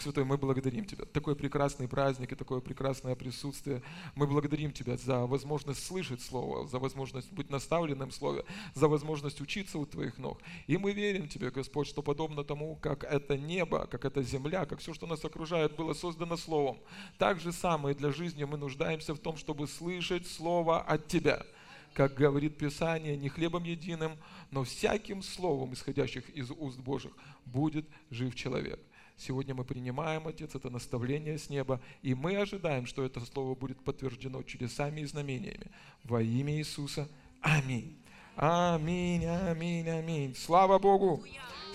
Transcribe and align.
Дух 0.00 0.04
Святой, 0.04 0.24
мы 0.24 0.38
благодарим 0.38 0.86
Тебя. 0.86 1.04
Такой 1.04 1.36
прекрасный 1.36 1.86
праздник 1.86 2.32
и 2.32 2.34
такое 2.34 2.60
прекрасное 2.60 3.14
присутствие. 3.14 3.82
Мы 4.14 4.26
благодарим 4.26 4.72
Тебя 4.72 4.96
за 4.96 5.26
возможность 5.26 5.84
слышать 5.84 6.22
Слово, 6.22 6.66
за 6.66 6.78
возможность 6.78 7.30
быть 7.32 7.50
наставленным 7.50 8.08
в 8.08 8.14
Слове, 8.14 8.44
за 8.74 8.88
возможность 8.88 9.42
учиться 9.42 9.78
у 9.78 9.84
Твоих 9.84 10.16
ног. 10.16 10.40
И 10.66 10.78
мы 10.78 10.92
верим 10.92 11.28
Тебе, 11.28 11.50
Господь, 11.50 11.86
что 11.86 12.02
подобно 12.02 12.44
тому, 12.44 12.76
как 12.76 13.04
это 13.04 13.36
небо, 13.36 13.86
как 13.90 14.06
эта 14.06 14.22
земля, 14.22 14.64
как 14.64 14.78
все, 14.78 14.94
что 14.94 15.06
нас 15.06 15.22
окружает, 15.22 15.76
было 15.76 15.92
создано 15.92 16.38
Словом, 16.38 16.78
так 17.18 17.38
же 17.38 17.52
самое 17.52 17.94
для 17.94 18.10
жизни 18.10 18.44
мы 18.44 18.56
нуждаемся 18.56 19.12
в 19.12 19.18
том, 19.18 19.36
чтобы 19.36 19.68
слышать 19.68 20.26
Слово 20.26 20.80
от 20.80 21.08
Тебя 21.08 21.44
как 21.92 22.14
говорит 22.14 22.56
Писание, 22.56 23.16
не 23.16 23.28
хлебом 23.28 23.64
единым, 23.64 24.16
но 24.52 24.62
всяким 24.62 25.22
словом, 25.22 25.72
исходящих 25.72 26.30
из 26.30 26.50
уст 26.50 26.78
Божьих, 26.78 27.12
будет 27.44 27.84
жив 28.10 28.34
человек. 28.36 28.80
Сегодня 29.20 29.54
мы 29.54 29.64
принимаем, 29.64 30.26
Отец, 30.26 30.54
это 30.54 30.70
наставление 30.70 31.36
с 31.36 31.50
неба, 31.50 31.78
и 32.00 32.14
мы 32.14 32.36
ожидаем, 32.36 32.86
что 32.86 33.04
это 33.04 33.20
слово 33.20 33.54
будет 33.54 33.78
подтверждено 33.84 34.42
чудесами 34.42 35.02
и 35.02 35.04
знамениями. 35.04 35.66
Во 36.04 36.22
имя 36.22 36.56
Иисуса. 36.56 37.06
Аминь. 37.42 37.98
Аминь, 38.34 39.26
аминь, 39.26 39.90
аминь. 39.90 40.34
Слава 40.34 40.78
Богу. 40.78 41.22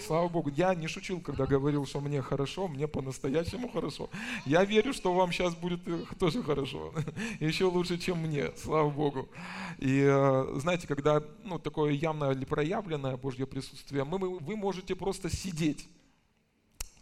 Слава 0.04 0.28
Богу. 0.28 0.50
Я 0.56 0.74
не 0.74 0.88
шучил, 0.88 1.22
когда 1.22 1.46
говорил, 1.46 1.86
что 1.86 2.02
мне 2.02 2.20
хорошо, 2.24 2.68
мне 2.68 2.88
по-настоящему 2.88 3.70
хорошо. 3.70 4.10
Я 4.48 4.66
верю, 4.66 4.92
что 4.92 5.14
вам 5.14 5.32
сейчас 5.32 5.54
будет 5.54 5.82
тоже 6.18 6.42
хорошо. 6.42 6.96
Еще 7.40 7.66
лучше, 7.66 8.00
чем 8.00 8.24
мне. 8.24 8.54
Слава 8.56 8.90
Богу. 8.90 9.30
И 9.78 10.02
э, 10.02 10.60
знаете, 10.60 10.88
когда 10.88 11.22
ну, 11.44 11.60
такое 11.60 11.92
явное 11.92 12.32
или 12.32 12.46
проявленное 12.46 13.18
Божье 13.18 13.46
присутствие, 13.46 14.04
мы, 14.04 14.18
вы 14.18 14.56
можете 14.56 14.96
просто 14.96 15.30
сидеть 15.30 15.88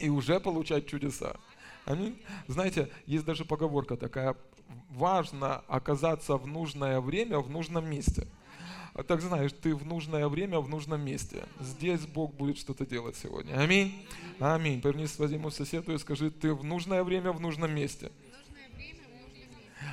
и 0.03 0.09
уже 0.09 0.41
получать 0.41 0.85
чудеса. 0.85 1.37
Аминь. 1.85 2.21
Знаете, 2.47 2.89
есть 3.05 3.23
даже 3.23 3.45
поговорка 3.45 3.95
такая, 3.95 4.35
важно 4.89 5.63
оказаться 5.67 6.35
в 6.35 6.45
нужное 6.45 6.99
время 6.99 7.39
в 7.39 7.49
нужном 7.49 7.89
месте. 7.89 8.27
А 8.93 9.03
так 9.03 9.21
знаешь, 9.21 9.53
ты 9.53 9.73
в 9.73 9.85
нужное 9.85 10.27
время 10.27 10.59
в 10.59 10.67
нужном 10.67 11.01
месте. 11.01 11.45
Здесь 11.61 12.01
Бог 12.01 12.33
будет 12.33 12.57
что-то 12.57 12.85
делать 12.85 13.15
сегодня. 13.15 13.53
Аминь. 13.57 14.05
Аминь. 14.39 14.81
Повернись 14.81 15.13
своему 15.13 15.49
соседу 15.49 15.93
и 15.93 15.97
скажи, 15.97 16.29
ты 16.29 16.53
в 16.53 16.65
нужное 16.65 17.03
время 17.03 17.31
в 17.31 17.39
нужном 17.39 17.73
месте. 17.73 18.11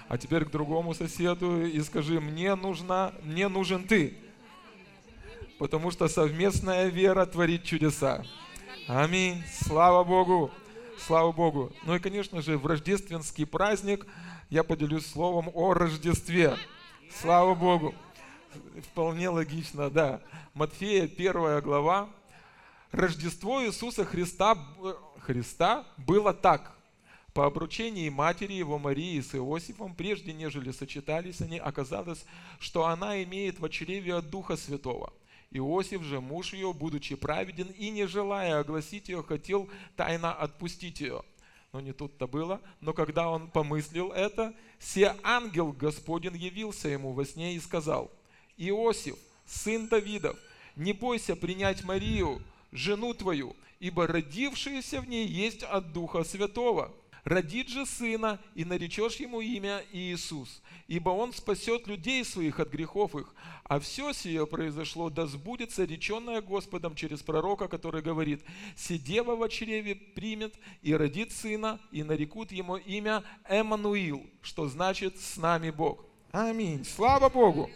А 0.09 0.19
теперь 0.19 0.45
к 0.45 0.51
другому 0.51 0.93
соседу 0.93 1.65
и 1.65 1.81
скажи, 1.83 2.21
мне 2.21 2.57
нужна, 2.57 3.15
мне 3.23 3.47
нужен 3.47 3.85
ты. 3.85 4.17
Потому 5.59 5.93
что 5.93 6.09
совместная 6.09 6.89
вера 6.89 7.27
творит 7.27 7.63
чудеса. 7.63 8.25
Аминь. 8.93 9.45
Слава 9.47 10.03
Богу. 10.03 10.51
Слава 10.99 11.31
Богу. 11.31 11.73
Ну 11.85 11.95
и, 11.95 12.01
конечно 12.01 12.43
же, 12.43 12.59
в 12.59 12.67
рождественский 12.67 13.47
праздник 13.47 14.05
я 14.49 14.65
поделюсь 14.65 15.07
словом 15.07 15.49
о 15.55 15.75
Рождестве. 15.75 16.57
Слава 17.21 17.55
Богу. 17.55 17.95
Вполне 18.91 19.29
логично, 19.29 19.91
да. 19.91 20.21
Матфея, 20.55 21.07
первая 21.07 21.61
глава. 21.61 22.09
Рождество 22.91 23.65
Иисуса 23.65 24.05
Христа, 24.05 24.59
Христа 25.21 25.87
было 25.97 26.35
так. 26.35 26.77
По 27.33 27.47
обручении 27.47 28.09
матери 28.09 28.55
его 28.55 28.77
Марии 28.77 29.21
с 29.21 29.37
Иосифом, 29.37 29.95
прежде 29.95 30.33
нежели 30.33 30.73
сочетались 30.73 31.41
они, 31.41 31.59
оказалось, 31.59 32.25
что 32.59 32.87
она 32.87 33.23
имеет 33.23 33.61
в 33.61 33.69
чреве 33.69 34.21
Духа 34.21 34.57
Святого– 34.57 35.13
Иосиф 35.53 36.03
же, 36.03 36.21
муж 36.21 36.53
ее, 36.53 36.73
будучи 36.73 37.17
праведен 37.17 37.69
и 37.69 37.91
не 37.91 38.07
желая 38.07 38.61
огласить 38.61 39.09
ее, 39.09 39.23
хотел 39.23 39.69
тайно 39.97 40.33
отпустить 40.33 41.01
ее. 41.01 41.23
Но 41.73 41.81
не 41.81 41.93
тут-то 41.93 42.29
было. 42.29 42.61
Но 42.81 42.93
когда 42.93 43.29
он 43.29 43.49
помыслил 43.49 44.13
это, 44.13 44.55
се 44.79 45.17
ангел 45.23 45.73
Господень 45.73 46.37
явился 46.37 46.89
ему 46.89 47.13
во 47.13 47.25
сне 47.25 47.55
и 47.55 47.61
сказал, 47.61 48.11
Иосиф, 48.57 49.17
сын 49.45 49.89
Давидов, 49.89 50.37
не 50.77 50.93
бойся 50.93 51.35
принять 51.35 51.83
Марию, 51.83 52.41
жену 52.71 53.13
твою, 53.15 53.57
ибо 53.81 54.07
родившаяся 54.07 55.01
в 55.01 55.09
ней 55.09 55.27
есть 55.27 55.65
от 55.65 55.93
Духа 55.93 56.23
Святого 56.23 56.93
родит 57.25 57.69
же 57.69 57.87
сына, 57.87 58.39
и 58.55 58.65
наречешь 58.65 59.17
ему 59.17 59.41
имя 59.41 59.85
Иисус, 59.93 60.63
ибо 60.89 61.11
он 61.11 61.33
спасет 61.33 61.87
людей 61.87 62.25
своих 62.25 62.61
от 62.61 62.71
грехов 62.71 63.15
их. 63.15 63.35
А 63.65 63.79
все 63.79 64.13
сие 64.13 64.47
произошло, 64.47 65.11
да 65.11 65.27
сбудется 65.27 65.85
реченное 65.85 66.43
Господом 66.43 66.95
через 66.95 67.23
пророка, 67.23 67.69
который 67.69 68.03
говорит, 68.03 68.43
«Сидева 68.77 69.37
во 69.37 69.49
чреве 69.49 69.95
примет 69.95 70.55
и 70.83 70.95
родит 70.95 71.33
сына, 71.33 71.79
и 71.93 72.03
нарекут 72.03 72.53
ему 72.53 72.77
имя 72.77 73.23
Эммануил», 73.49 74.27
что 74.43 74.69
значит 74.69 75.21
«с 75.21 75.37
нами 75.37 75.71
Бог». 75.71 76.05
Аминь. 76.33 76.85
Слава 76.85 77.29
Богу. 77.29 77.71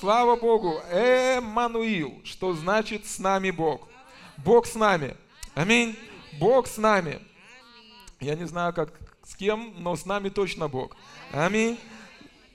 Слава 0.00 0.36
Богу. 0.36 0.80
Эммануил, 0.90 2.20
что 2.24 2.52
значит 2.52 3.06
«с 3.06 3.18
нами 3.18 3.50
Бог». 3.50 3.88
Бог 4.38 4.66
с 4.66 4.74
нами. 4.74 5.16
Аминь. 5.54 5.96
Бог 6.38 6.66
с 6.66 6.76
нами. 6.76 7.20
Я 8.20 8.34
не 8.34 8.46
знаю, 8.46 8.72
как 8.72 8.92
с 9.22 9.36
кем, 9.36 9.74
но 9.78 9.94
с 9.94 10.06
нами 10.06 10.28
точно 10.28 10.68
Бог. 10.68 10.96
Аминь. 11.32 11.78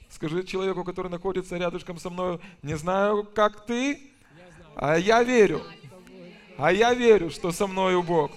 Скажи 0.09 0.43
человеку, 0.43 0.83
который 0.83 1.09
находится 1.09 1.57
рядышком 1.57 1.97
со 1.97 2.09
мной, 2.09 2.39
не 2.61 2.75
знаю, 2.75 3.23
как 3.23 3.65
ты, 3.65 3.99
а 4.75 4.97
я 4.97 5.23
верю. 5.23 5.61
А 6.57 6.71
я 6.71 6.93
верю, 6.93 7.29
что 7.29 7.51
со 7.51 7.67
мною 7.67 8.03
Бог. 8.03 8.31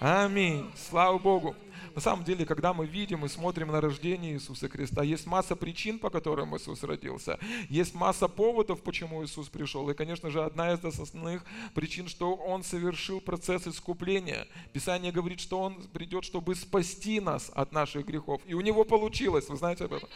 Аминь. 0.00 0.70
Слава 0.88 1.18
Богу. 1.18 1.56
На 1.98 2.02
самом 2.02 2.22
деле, 2.22 2.46
когда 2.46 2.72
мы 2.72 2.86
видим 2.86 3.24
и 3.24 3.28
смотрим 3.28 3.72
на 3.72 3.80
рождение 3.80 4.34
Иисуса 4.34 4.68
Христа, 4.68 5.02
есть 5.02 5.26
масса 5.26 5.56
причин, 5.56 5.98
по 5.98 6.10
которым 6.10 6.56
Иисус 6.56 6.84
родился. 6.84 7.40
Есть 7.68 7.92
масса 7.92 8.28
поводов, 8.28 8.84
почему 8.84 9.24
Иисус 9.24 9.48
пришел. 9.48 9.90
И, 9.90 9.94
конечно 9.94 10.30
же, 10.30 10.44
одна 10.44 10.72
из 10.72 10.84
основных 10.84 11.44
причин, 11.74 12.06
что 12.06 12.36
Он 12.36 12.62
совершил 12.62 13.20
процесс 13.20 13.66
искупления. 13.66 14.46
Писание 14.72 15.10
говорит, 15.10 15.40
что 15.40 15.58
Он 15.58 15.74
придет, 15.88 16.22
чтобы 16.22 16.54
спасти 16.54 17.18
нас 17.18 17.50
от 17.52 17.72
наших 17.72 18.06
грехов. 18.06 18.42
И 18.46 18.54
у 18.54 18.60
Него 18.60 18.84
получилось, 18.84 19.48
вы 19.48 19.56
знаете 19.56 19.86
об 19.86 19.94
этом. 19.94 20.08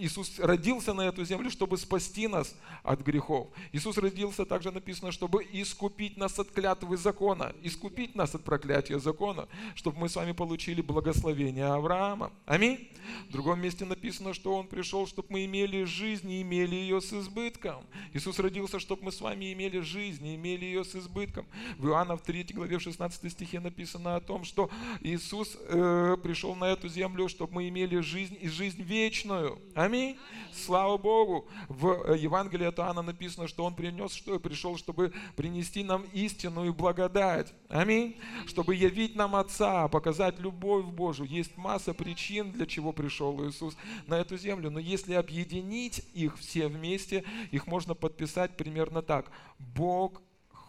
Иисус 0.00 0.38
родился 0.38 0.94
на 0.94 1.02
эту 1.02 1.26
землю, 1.26 1.50
чтобы 1.50 1.76
спасти 1.76 2.26
нас 2.26 2.54
от 2.82 3.02
грехов. 3.02 3.48
Иисус 3.72 3.98
родился, 3.98 4.46
также 4.46 4.70
написано, 4.70 5.12
чтобы 5.12 5.46
искупить 5.52 6.16
нас 6.16 6.38
от 6.38 6.50
клятвы 6.52 6.96
закона, 6.96 7.52
искупить 7.62 8.14
нас 8.14 8.34
от 8.34 8.44
проклятия 8.44 8.98
закона, 8.98 9.46
чтобы 9.74 9.98
мы 9.98 10.08
с 10.08 10.16
вами 10.16 10.32
получили 10.32 10.53
получили 10.54 10.82
благословение 10.82 11.66
Авраама. 11.66 12.30
Аминь. 12.46 12.88
В 13.28 13.32
другом 13.32 13.60
месте 13.60 13.84
написано, 13.84 14.34
что 14.34 14.54
Он 14.54 14.66
пришел, 14.66 15.06
чтобы 15.06 15.28
мы 15.30 15.44
имели 15.44 15.84
жизнь 15.84 16.30
и 16.30 16.42
имели 16.42 16.74
ее 16.74 17.00
с 17.00 17.12
избытком. 17.12 17.84
Иисус 18.12 18.38
родился, 18.38 18.78
чтобы 18.78 19.04
мы 19.04 19.12
с 19.12 19.20
вами 19.20 19.52
имели 19.52 19.80
жизнь 19.80 20.26
и 20.26 20.36
имели 20.36 20.64
ее 20.64 20.84
с 20.84 20.94
избытком. 20.94 21.46
В 21.78 21.88
Иоанна 21.88 22.16
в 22.16 22.22
3 22.22 22.44
главе 22.54 22.78
в 22.78 22.82
16 22.82 23.32
стихе 23.32 23.60
написано 23.60 24.16
о 24.16 24.20
том, 24.20 24.44
что 24.44 24.70
Иисус 25.00 25.56
э, 25.60 26.16
пришел 26.22 26.54
на 26.54 26.66
эту 26.66 26.88
землю, 26.88 27.28
чтобы 27.28 27.54
мы 27.54 27.68
имели 27.68 28.00
жизнь 28.00 28.36
и 28.40 28.48
жизнь 28.48 28.82
вечную. 28.82 29.58
Аминь. 29.74 30.16
Слава 30.52 30.96
Богу. 30.96 31.48
В 31.68 32.12
э, 32.12 32.18
Евангелии 32.18 32.66
от 32.66 32.78
Иоанна 32.78 33.02
написано, 33.02 33.48
что 33.48 33.64
Он 33.64 33.74
принес, 33.74 34.12
что 34.12 34.38
пришел, 34.38 34.76
чтобы 34.76 35.12
принести 35.36 35.82
нам 35.82 36.04
истину 36.12 36.64
и 36.64 36.70
благодать. 36.70 37.52
Аминь. 37.68 38.16
Чтобы 38.46 38.74
явить 38.76 39.16
нам 39.16 39.34
Отца, 39.34 39.88
показать 39.88 40.38
любовь 40.44 40.84
Божию. 40.84 41.28
Есть 41.28 41.56
масса 41.56 41.94
причин, 41.94 42.52
для 42.52 42.66
чего 42.66 42.92
пришел 42.92 43.46
Иисус 43.46 43.76
на 44.06 44.14
эту 44.14 44.36
землю. 44.36 44.70
Но 44.70 44.78
если 44.78 45.14
объединить 45.14 46.02
их 46.14 46.38
все 46.38 46.68
вместе, 46.68 47.24
их 47.50 47.66
можно 47.66 47.94
подписать 47.94 48.56
примерно 48.56 49.02
так. 49.02 49.30
Бог 49.58 50.22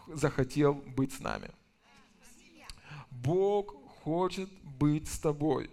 захотел 0.07 0.73
быть 0.73 1.13
с 1.13 1.19
нами. 1.19 1.49
Бог 3.11 3.75
хочет 4.03 4.49
быть 4.63 5.07
с 5.07 5.19
тобой. 5.19 5.69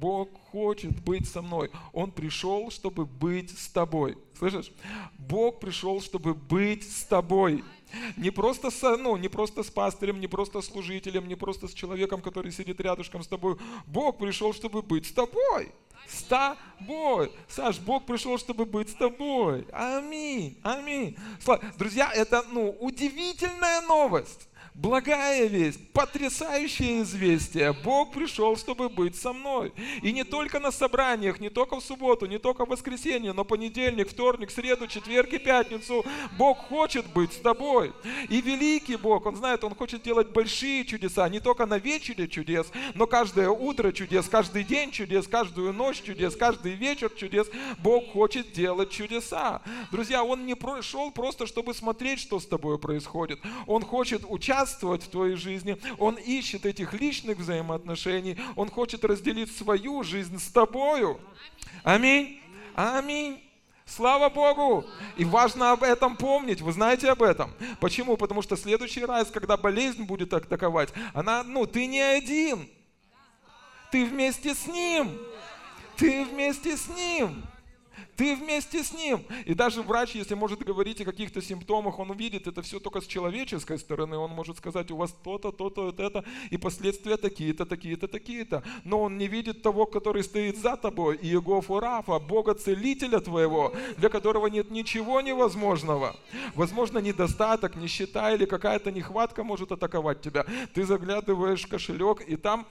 Бог 0.00 0.30
хочет 0.50 1.02
быть 1.02 1.28
со 1.28 1.42
мной. 1.42 1.70
Он 1.92 2.10
пришел, 2.10 2.70
чтобы 2.70 3.06
быть 3.06 3.56
с 3.58 3.68
тобой. 3.68 4.16
Слышишь? 4.38 4.72
Бог 5.18 5.60
пришел, 5.60 6.00
чтобы 6.00 6.34
быть 6.34 6.82
с 6.88 7.04
тобой. 7.04 7.64
Не 8.16 8.30
просто, 8.30 8.70
с, 8.70 8.96
ну, 8.96 9.16
не 9.16 9.28
просто 9.28 9.62
с 9.62 9.70
пастырем, 9.70 10.20
не 10.20 10.26
просто 10.26 10.60
с 10.60 10.66
служителем, 10.66 11.28
не 11.28 11.36
просто 11.36 11.68
с 11.68 11.74
человеком, 11.74 12.20
который 12.20 12.50
сидит 12.50 12.80
рядышком 12.80 13.22
с 13.22 13.28
тобой. 13.28 13.56
Бог 13.86 14.18
пришел, 14.18 14.52
чтобы 14.52 14.82
быть 14.82 15.06
с 15.06 15.12
тобой. 15.12 15.72
С 16.08 16.24
тобой. 16.24 17.32
Саш, 17.48 17.78
Бог 17.78 18.04
пришел, 18.04 18.36
чтобы 18.38 18.66
быть 18.66 18.90
с 18.90 18.94
тобой. 18.94 19.66
Аминь. 19.72 20.58
Аминь. 20.62 21.16
Друзья, 21.78 22.12
это 22.12 22.44
ну, 22.50 22.76
удивительная 22.80 23.80
новость. 23.82 24.48
Благая 24.74 25.46
весть, 25.46 25.78
потрясающее 25.92 27.02
известие. 27.02 27.72
Бог 27.72 28.12
пришел, 28.12 28.56
чтобы 28.56 28.88
быть 28.88 29.14
со 29.14 29.32
мной. 29.32 29.72
И 30.02 30.10
не 30.10 30.24
только 30.24 30.58
на 30.58 30.72
собраниях, 30.72 31.38
не 31.38 31.48
только 31.48 31.76
в 31.76 31.84
субботу, 31.84 32.26
не 32.26 32.40
только 32.40 32.66
в 32.66 32.68
воскресенье, 32.70 33.32
но 33.32 33.44
понедельник, 33.44 34.10
вторник, 34.10 34.50
среду, 34.50 34.88
четверг 34.88 35.32
и 35.32 35.38
пятницу. 35.38 36.04
Бог 36.36 36.58
хочет 36.58 37.06
быть 37.06 37.32
с 37.32 37.36
тобой. 37.36 37.92
И 38.28 38.40
великий 38.40 38.96
Бог, 38.96 39.26
Он 39.26 39.36
знает, 39.36 39.62
Он 39.62 39.76
хочет 39.76 40.02
делать 40.02 40.30
большие 40.30 40.84
чудеса, 40.84 41.28
не 41.28 41.38
только 41.38 41.66
на 41.66 41.78
вечере 41.78 42.26
чудес, 42.26 42.66
но 42.96 43.06
каждое 43.06 43.50
утро 43.50 43.92
чудес, 43.92 44.28
каждый 44.28 44.64
день 44.64 44.90
чудес, 44.90 45.28
каждую 45.28 45.72
ночь 45.72 46.02
чудес, 46.02 46.34
каждый 46.34 46.72
вечер 46.72 47.12
чудес. 47.14 47.46
Бог 47.78 48.10
хочет 48.10 48.50
делать 48.50 48.90
чудеса. 48.90 49.62
Друзья, 49.92 50.24
Он 50.24 50.44
не 50.44 50.56
пришел 50.56 51.12
просто, 51.12 51.46
чтобы 51.46 51.74
смотреть, 51.74 52.18
что 52.18 52.40
с 52.40 52.46
тобой 52.46 52.76
происходит. 52.80 53.38
Он 53.68 53.84
хочет 53.84 54.22
участвовать 54.28 54.63
участвовать 54.64 55.02
в 55.02 55.08
твоей 55.08 55.36
жизни. 55.36 55.76
Он 55.98 56.14
ищет 56.14 56.66
этих 56.66 56.94
личных 56.94 57.38
взаимоотношений. 57.38 58.38
Он 58.56 58.70
хочет 58.70 59.04
разделить 59.04 59.54
свою 59.54 60.02
жизнь 60.02 60.38
с 60.38 60.50
тобою. 60.50 61.20
Аминь. 61.82 62.40
Аминь. 62.74 63.40
Слава 63.86 64.30
Богу! 64.30 64.86
И 65.18 65.26
важно 65.26 65.72
об 65.72 65.82
этом 65.82 66.16
помнить. 66.16 66.62
Вы 66.62 66.72
знаете 66.72 67.10
об 67.10 67.22
этом? 67.22 67.52
Почему? 67.80 68.16
Потому 68.16 68.40
что 68.40 68.56
следующий 68.56 69.04
раз, 69.04 69.30
когда 69.30 69.58
болезнь 69.58 70.04
будет 70.04 70.32
атаковать, 70.32 70.88
она, 71.12 71.42
ну, 71.42 71.66
ты 71.66 71.86
не 71.86 72.00
один. 72.00 72.66
Ты 73.92 74.06
вместе 74.06 74.54
с 74.54 74.66
ним. 74.66 75.10
Ты 75.96 76.24
вместе 76.24 76.78
с 76.78 76.88
ним. 76.88 77.44
Ты 78.16 78.36
вместе 78.36 78.82
с 78.82 78.92
ним. 78.92 79.24
И 79.44 79.54
даже 79.54 79.82
врач, 79.82 80.14
если 80.14 80.34
может 80.34 80.60
говорить 80.60 81.00
о 81.00 81.04
каких-то 81.04 81.42
симптомах, 81.42 81.98
он 81.98 82.10
увидит 82.10 82.46
это 82.46 82.62
все 82.62 82.78
только 82.80 83.00
с 83.00 83.06
человеческой 83.06 83.78
стороны. 83.78 84.16
Он 84.16 84.30
может 84.30 84.58
сказать, 84.58 84.90
у 84.90 84.96
вас 84.96 85.12
то-то, 85.24 85.52
то-то, 85.52 85.86
вот 85.86 86.00
это, 86.00 86.24
и 86.50 86.56
последствия 86.56 87.16
такие-то, 87.16 87.66
такие-то, 87.66 88.08
такие-то. 88.08 88.62
Но 88.84 89.02
он 89.02 89.18
не 89.18 89.26
видит 89.26 89.62
того, 89.62 89.86
который 89.86 90.22
стоит 90.22 90.58
за 90.58 90.76
тобой, 90.76 91.18
Иегову 91.20 91.80
Рафа, 91.80 92.18
Бога 92.18 92.54
Целителя 92.54 93.20
твоего, 93.20 93.74
для 93.96 94.08
которого 94.08 94.46
нет 94.46 94.70
ничего 94.70 95.20
невозможного. 95.20 96.16
Возможно, 96.54 96.98
недостаток, 96.98 97.76
нищета 97.76 98.32
или 98.32 98.44
какая-то 98.44 98.90
нехватка 98.92 99.44
может 99.44 99.72
атаковать 99.72 100.20
тебя. 100.20 100.46
Ты 100.74 100.84
заглядываешь 100.84 101.64
в 101.64 101.68
кошелек, 101.68 102.20
и 102.26 102.36
там 102.36 102.66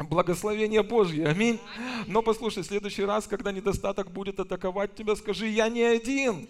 Благословение 0.00 0.82
Божье, 0.82 1.26
аминь. 1.26 1.60
Но 2.06 2.22
послушай, 2.22 2.62
в 2.62 2.66
следующий 2.66 3.04
раз, 3.04 3.26
когда 3.26 3.52
недостаток 3.52 4.10
будет 4.10 4.40
атаковать 4.40 4.94
тебя, 4.94 5.14
скажи, 5.14 5.46
я 5.48 5.68
не 5.68 5.82
один. 5.82 6.48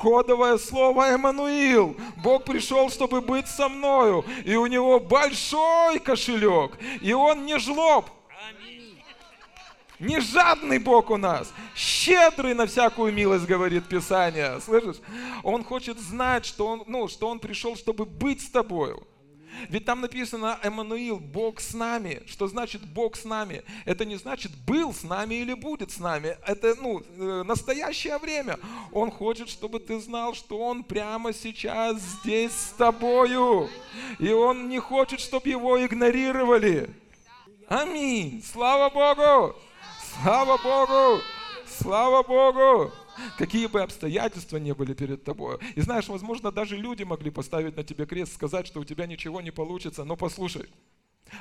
Кодовое 0.00 0.58
слово 0.58 1.08
Эммануил. 1.08 1.96
Бог 2.22 2.44
пришел, 2.44 2.88
чтобы 2.90 3.20
быть 3.20 3.48
со 3.48 3.68
мною. 3.68 4.24
И 4.44 4.54
у 4.54 4.66
него 4.66 5.00
большой 5.00 5.98
кошелек. 5.98 6.78
И 7.00 7.12
он 7.12 7.44
не 7.44 7.58
жлоб. 7.58 8.08
Не 9.98 10.20
жадный 10.20 10.78
Бог 10.78 11.10
у 11.10 11.16
нас, 11.16 11.52
щедрый 11.74 12.54
на 12.54 12.66
всякую 12.66 13.12
милость, 13.12 13.46
говорит 13.46 13.88
Писание. 13.88 14.60
Слышишь? 14.60 14.96
Он 15.42 15.64
хочет 15.64 15.98
знать, 15.98 16.44
что 16.44 16.66
он, 16.66 16.84
ну, 16.86 17.08
что 17.08 17.28
он 17.28 17.38
пришел, 17.38 17.76
чтобы 17.76 18.04
быть 18.04 18.42
с 18.42 18.50
тобою. 18.50 19.06
Ведь 19.68 19.84
там 19.84 20.00
написано 20.00 20.58
Эммануил, 20.62 21.18
Бог 21.18 21.60
с 21.60 21.74
нами. 21.74 22.22
Что 22.26 22.46
значит 22.46 22.82
Бог 22.82 23.16
с 23.16 23.24
нами? 23.24 23.62
Это 23.84 24.04
не 24.04 24.16
значит 24.16 24.52
был 24.66 24.92
с 24.92 25.02
нами 25.02 25.36
или 25.36 25.54
будет 25.54 25.90
с 25.90 25.98
нами. 25.98 26.36
Это 26.46 26.74
ну, 26.80 27.00
э, 27.00 27.42
настоящее 27.44 28.18
время. 28.18 28.58
Он 28.92 29.10
хочет, 29.10 29.48
чтобы 29.48 29.80
ты 29.80 30.00
знал, 30.00 30.34
что 30.34 30.58
Он 30.58 30.84
прямо 30.84 31.32
сейчас 31.32 31.98
здесь 32.00 32.52
с 32.52 32.74
тобою. 32.76 33.68
И 34.18 34.30
Он 34.32 34.68
не 34.68 34.78
хочет, 34.78 35.20
чтобы 35.20 35.48
его 35.48 35.84
игнорировали. 35.84 36.90
Аминь. 37.68 38.42
Слава 38.52 38.90
Богу! 38.90 39.56
Слава 40.22 40.58
Богу! 40.58 41.22
Слава 41.66 42.22
Богу! 42.22 42.92
Какие 43.38 43.66
бы 43.66 43.82
обстоятельства 43.82 44.56
не 44.58 44.74
были 44.74 44.94
перед 44.94 45.24
тобой. 45.24 45.58
И 45.74 45.80
знаешь, 45.80 46.08
возможно, 46.08 46.50
даже 46.50 46.76
люди 46.76 47.02
могли 47.02 47.30
поставить 47.30 47.76
на 47.76 47.84
тебе 47.84 48.06
крест, 48.06 48.34
сказать, 48.34 48.66
что 48.66 48.80
у 48.80 48.84
тебя 48.84 49.06
ничего 49.06 49.40
не 49.40 49.50
получится. 49.50 50.04
Но 50.04 50.16
послушай, 50.16 50.68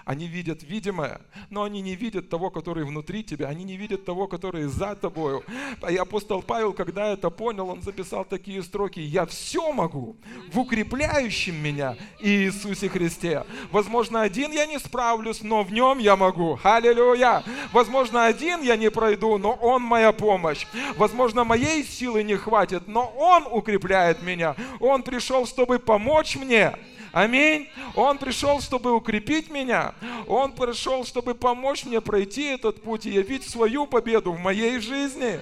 они 0.05 0.27
видят 0.27 0.63
видимое, 0.63 1.21
но 1.49 1.63
они 1.63 1.81
не 1.81 1.95
видят 1.95 2.29
того, 2.29 2.49
который 2.49 2.85
внутри 2.85 3.23
тебя, 3.23 3.47
они 3.47 3.63
не 3.63 3.77
видят 3.77 4.05
того, 4.05 4.27
который 4.27 4.65
за 4.65 4.95
тобою. 4.95 5.43
И 5.89 5.95
апостол 5.95 6.41
Павел, 6.41 6.73
когда 6.73 7.07
это 7.13 7.29
понял, 7.29 7.69
он 7.69 7.81
записал 7.81 8.25
такие 8.25 8.63
строки. 8.63 8.99
«Я 8.99 9.25
все 9.25 9.71
могу 9.71 10.15
в 10.51 10.59
укрепляющем 10.59 11.55
меня 11.55 11.97
Иисусе 12.19 12.89
Христе». 12.89 13.45
Возможно, 13.71 14.21
один 14.21 14.51
я 14.51 14.65
не 14.65 14.79
справлюсь, 14.79 15.41
но 15.41 15.63
в 15.63 15.71
нем 15.71 15.99
я 15.99 16.15
могу. 16.15 16.59
Аллилуйя! 16.63 17.43
Возможно, 17.71 18.25
один 18.25 18.61
я 18.61 18.75
не 18.75 18.89
пройду, 18.91 19.37
но 19.37 19.53
Он 19.53 19.81
моя 19.81 20.11
помощь. 20.11 20.65
Возможно, 20.95 21.43
моей 21.43 21.83
силы 21.83 22.23
не 22.23 22.35
хватит, 22.35 22.87
но 22.87 23.05
Он 23.17 23.47
укрепляет 23.49 24.21
меня. 24.21 24.55
Он 24.79 25.03
пришел, 25.03 25.45
чтобы 25.45 25.79
помочь 25.79 26.35
мне. 26.35 26.73
Аминь. 27.13 27.69
Он 27.95 28.17
пришел, 28.17 28.59
чтобы 28.59 28.91
укрепить 28.91 29.51
меня. 29.51 29.93
Он 30.27 30.51
пришел, 30.51 31.05
чтобы 31.05 31.35
помочь 31.35 31.85
мне 31.85 32.01
пройти 32.01 32.45
этот 32.45 32.81
путь 32.81 33.05
и 33.05 33.11
явить 33.11 33.47
свою 33.47 33.85
победу 33.85 34.31
в 34.33 34.39
моей 34.39 34.79
жизни. 34.79 35.39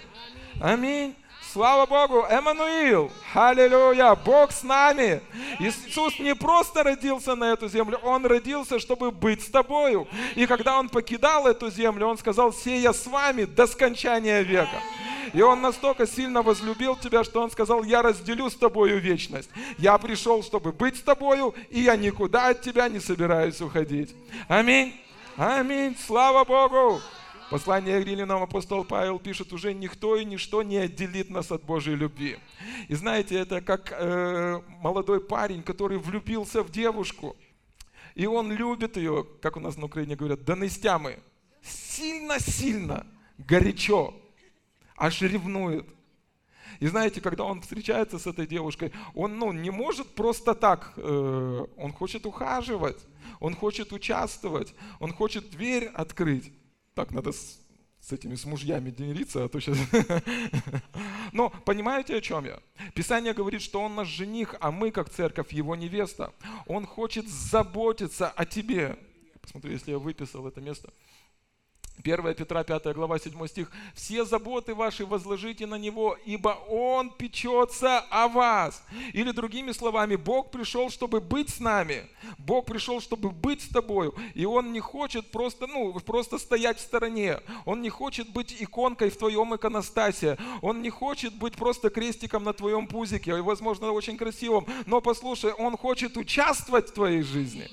Аминь. 0.61 1.15
Слава 1.53 1.85
Богу, 1.85 2.25
Эммануил, 2.29 3.11
аллилуйя, 3.33 4.15
Бог 4.15 4.53
с 4.53 4.63
нами. 4.63 5.21
Иисус 5.59 6.17
не 6.19 6.33
просто 6.33 6.81
родился 6.81 7.35
на 7.35 7.51
эту 7.51 7.67
землю, 7.67 7.99
Он 8.03 8.25
родился, 8.25 8.79
чтобы 8.79 9.11
быть 9.11 9.43
с 9.43 9.49
тобою. 9.49 10.07
И 10.35 10.45
когда 10.45 10.79
Он 10.79 10.87
покидал 10.87 11.47
эту 11.47 11.69
землю, 11.69 12.07
Он 12.07 12.17
сказал, 12.17 12.53
сея 12.53 12.93
с 12.93 13.05
вами 13.05 13.43
до 13.43 13.67
скончания 13.67 14.41
века. 14.41 14.81
И 15.33 15.41
Он 15.41 15.61
настолько 15.61 16.07
сильно 16.07 16.41
возлюбил 16.41 16.95
тебя, 16.95 17.23
что 17.23 17.41
Он 17.41 17.51
сказал, 17.51 17.83
я 17.83 18.01
разделю 18.01 18.49
с 18.49 18.55
тобою 18.55 18.99
вечность. 18.99 19.49
Я 19.77 19.97
пришел, 19.97 20.43
чтобы 20.43 20.71
быть 20.71 20.97
с 20.97 21.01
тобою, 21.01 21.53
и 21.69 21.81
я 21.81 21.95
никуда 21.95 22.49
от 22.49 22.61
тебя 22.61 22.89
не 22.89 22.99
собираюсь 22.99 23.61
уходить. 23.61 24.15
Аминь. 24.47 24.95
Аминь. 25.37 25.95
Слава 26.05 26.43
Богу. 26.43 27.01
Послание 27.51 28.01
к 28.01 28.05
Римлянам 28.05 28.43
апостол 28.43 28.85
Павел 28.85 29.19
пишет, 29.19 29.51
уже 29.51 29.73
никто 29.73 30.15
и 30.15 30.23
ничто 30.23 30.63
не 30.63 30.77
отделит 30.77 31.29
нас 31.29 31.51
от 31.51 31.63
Божьей 31.63 31.95
любви. 31.95 32.37
И 32.87 32.95
знаете, 32.95 33.35
это 33.35 33.59
как 33.59 33.91
э, 33.91 34.61
молодой 34.79 35.19
парень, 35.19 35.61
который 35.61 35.97
влюбился 35.97 36.63
в 36.63 36.71
девушку, 36.71 37.35
и 38.15 38.25
он 38.25 38.53
любит 38.53 38.95
ее, 38.95 39.25
как 39.41 39.57
у 39.57 39.59
нас 39.59 39.75
на 39.75 39.87
Украине 39.87 40.15
говорят, 40.15 40.45
до 40.45 40.55
нестямы, 40.55 41.19
сильно-сильно, 41.61 43.05
горячо 43.37 44.13
аж 45.01 45.21
ревнует. 45.21 45.87
И 46.79 46.87
знаете, 46.87 47.21
когда 47.21 47.43
он 47.43 47.61
встречается 47.61 48.19
с 48.19 48.27
этой 48.27 48.45
девушкой, 48.45 48.93
он 49.15 49.39
ну, 49.39 49.51
не 49.51 49.71
может 49.71 50.15
просто 50.15 50.53
так, 50.53 50.93
э, 50.95 51.65
он 51.75 51.91
хочет 51.91 52.25
ухаживать, 52.25 52.99
он 53.39 53.55
хочет 53.55 53.91
участвовать, 53.91 54.73
он 54.99 55.11
хочет 55.11 55.49
дверь 55.49 55.85
открыть. 55.85 56.53
Так, 56.93 57.11
надо 57.11 57.31
с, 57.31 57.59
с 57.99 58.11
этими 58.13 58.35
с 58.35 58.45
мужьями 58.45 58.91
делиться, 58.91 59.43
а 59.43 59.49
то 59.49 59.59
сейчас... 59.59 59.77
Но 61.33 61.49
понимаете, 61.49 62.17
о 62.17 62.21
чем 62.21 62.45
я? 62.45 62.59
Писание 62.93 63.33
говорит, 63.33 63.61
что 63.61 63.81
он 63.81 63.95
наш 63.95 64.07
жених, 64.07 64.55
а 64.59 64.71
мы, 64.71 64.91
как 64.91 65.09
церковь, 65.09 65.51
его 65.51 65.75
невеста. 65.75 66.31
Он 66.67 66.85
хочет 66.85 67.27
заботиться 67.27 68.29
о 68.29 68.45
тебе. 68.45 68.97
Посмотри, 69.41 69.71
если 69.71 69.91
я 69.91 69.97
выписал 69.97 70.47
это 70.47 70.61
место. 70.61 70.93
1 72.03 72.33
Петра 72.33 72.63
5 72.63 72.93
глава 72.95 73.19
7 73.19 73.47
стих. 73.47 73.71
«Все 73.93 74.25
заботы 74.25 74.73
ваши 74.73 75.05
возложите 75.05 75.65
на 75.67 75.75
Него, 75.75 76.17
ибо 76.25 76.57
Он 76.69 77.09
печется 77.09 77.99
о 78.09 78.27
вас». 78.27 78.83
Или 79.13 79.31
другими 79.31 79.71
словами, 79.71 80.15
Бог 80.15 80.51
пришел, 80.51 80.89
чтобы 80.89 81.19
быть 81.19 81.49
с 81.49 81.59
нами. 81.59 82.07
Бог 82.37 82.65
пришел, 82.65 83.01
чтобы 83.01 83.29
быть 83.29 83.61
с 83.61 83.67
тобою. 83.67 84.15
И 84.33 84.45
Он 84.45 84.71
не 84.71 84.79
хочет 84.79 85.31
просто, 85.31 85.67
ну, 85.67 85.93
просто 85.99 86.39
стоять 86.39 86.79
в 86.79 86.81
стороне. 86.81 87.39
Он 87.65 87.81
не 87.81 87.89
хочет 87.89 88.29
быть 88.29 88.55
иконкой 88.59 89.09
в 89.09 89.17
твоем 89.17 89.55
иконостасе. 89.55 90.37
Он 90.61 90.81
не 90.81 90.89
хочет 90.89 91.35
быть 91.35 91.53
просто 91.55 91.89
крестиком 91.89 92.43
на 92.43 92.53
твоем 92.53 92.87
пузике, 92.87 93.41
возможно, 93.41 93.91
очень 93.91 94.17
красивым. 94.17 94.65
Но 94.85 95.01
послушай, 95.01 95.53
Он 95.53 95.77
хочет 95.77 96.17
участвовать 96.17 96.89
в 96.89 96.93
твоей 96.93 97.21
жизни. 97.21 97.69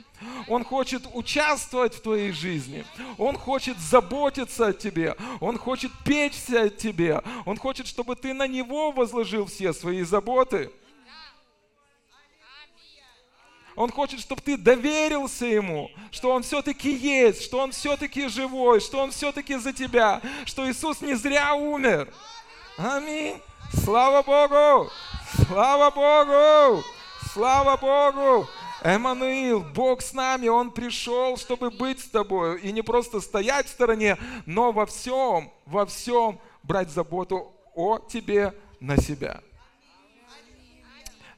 Он 0.49 0.65
хочет 0.65 1.03
участвовать 1.15 1.95
в 1.95 2.01
твоей 2.01 2.33
жизни. 2.33 2.85
Он 3.19 3.37
хочет 3.37 3.79
заботиться 3.79 4.08
о 4.11 4.73
тебе. 4.73 5.17
Он 5.41 5.59
хочет 5.59 5.93
печься 6.05 6.63
о 6.63 6.69
тебе. 6.69 7.23
Он 7.45 7.57
хочет, 7.57 7.87
чтобы 7.87 8.17
ты 8.17 8.35
на 8.35 8.47
Него 8.47 8.93
возложил 8.93 9.47
все 9.47 9.73
свои 9.73 10.03
заботы. 10.03 10.71
Он 13.77 13.93
хочет, 13.93 14.19
чтобы 14.19 14.43
ты 14.43 14.57
доверился 14.57 15.47
Ему, 15.47 15.89
что 16.11 16.33
Он 16.33 16.43
все-таки 16.43 16.91
есть, 16.93 17.45
что 17.45 17.61
Он 17.61 17.71
все-таки 17.71 18.27
живой, 18.27 18.81
что 18.81 18.99
Он 18.99 19.13
все-таки 19.13 19.55
за 19.55 19.73
тебя, 19.73 20.21
что 20.47 20.69
Иисус 20.69 21.01
не 21.01 21.15
зря 21.15 21.55
умер. 21.55 22.13
Аминь. 22.77 23.41
Слава 23.85 24.23
Богу! 24.23 24.91
Слава 25.47 25.91
Богу! 25.91 26.83
Слава 27.33 27.77
Богу! 27.77 28.49
Эммануил, 28.83 29.61
Бог 29.61 30.03
с 30.03 30.13
нами, 30.13 30.49
Он 30.49 30.71
пришел, 30.71 31.37
чтобы 31.37 31.71
быть 31.71 32.01
с 32.01 32.09
тобой. 32.09 32.61
И 32.61 32.73
не 32.73 32.83
просто 32.83 33.21
стоять 33.21 33.67
в 33.67 33.71
стороне, 33.71 34.17
но 34.47 34.73
во 34.73 34.87
всем, 34.87 35.51
во 35.67 35.85
всем 35.87 36.41
брать 36.63 36.91
заботу 36.91 37.53
о 37.75 37.99
тебе 37.99 38.55
на 38.81 38.97
себя. 38.97 39.43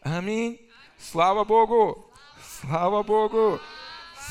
Аминь. 0.03 0.61
Слава 0.99 1.45
Богу. 1.45 2.11
Слава 2.61 3.03
Богу. 3.03 3.59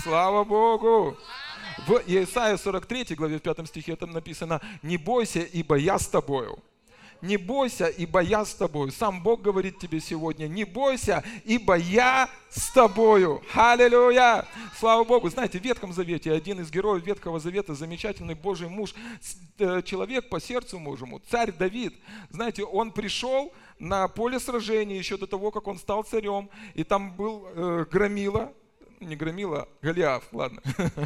Слава 0.04 0.44
Богу. 0.44 1.18
В 1.88 2.02
Исаии 2.06 2.58
43 2.58 3.16
главе 3.16 3.40
в 3.40 3.42
5 3.42 3.68
стихе 3.68 3.96
там 3.96 4.12
написано, 4.12 4.62
«Не 4.84 4.98
бойся, 4.98 5.40
ибо 5.40 5.76
я 5.76 5.98
с 5.98 6.08
тобою». 6.08 6.60
Не 7.22 7.36
бойся, 7.36 7.88
ибо 7.88 8.22
я 8.22 8.46
с 8.46 8.54
тобою. 8.54 8.92
Сам 8.92 9.22
Бог 9.22 9.42
говорит 9.42 9.78
тебе 9.78 10.00
сегодня, 10.00 10.48
не 10.48 10.64
бойся, 10.64 11.24
ибо 11.44 11.76
я 11.76 12.30
с 12.50 12.72
тобою. 12.72 13.42
Аллилуйя! 13.54 14.46
Слава 14.78 15.04
Богу! 15.04 15.30
Знаете, 15.30 15.60
в 15.60 15.64
Ветхом 15.64 15.92
Завете 15.92 16.32
один 16.32 16.62
из 16.62 16.72
героев 16.72 17.06
Ветхого 17.06 17.40
Завета, 17.40 17.76
замечательный 17.76 18.36
Божий 18.36 18.70
муж, 18.70 18.96
э, 19.58 19.82
человек 19.84 20.30
по 20.30 20.40
сердцу 20.40 20.80
мужему, 20.80 21.22
царь 21.30 21.52
Давид. 21.52 21.94
Знаете, 22.30 22.64
он 22.64 22.92
пришел 22.94 23.52
на 23.80 24.08
поле 24.08 24.40
сражения 24.40 24.98
еще 24.98 25.18
до 25.18 25.28
того, 25.28 25.52
как 25.52 25.68
он 25.68 25.78
стал 25.78 26.04
царем, 26.04 26.50
и 26.74 26.86
там 26.86 27.16
был 27.16 27.48
э, 27.54 27.86
Громила, 27.92 28.54
не 29.06 29.16
громила, 29.16 29.68
Голиаф, 29.82 30.24
ладно, 30.32 30.62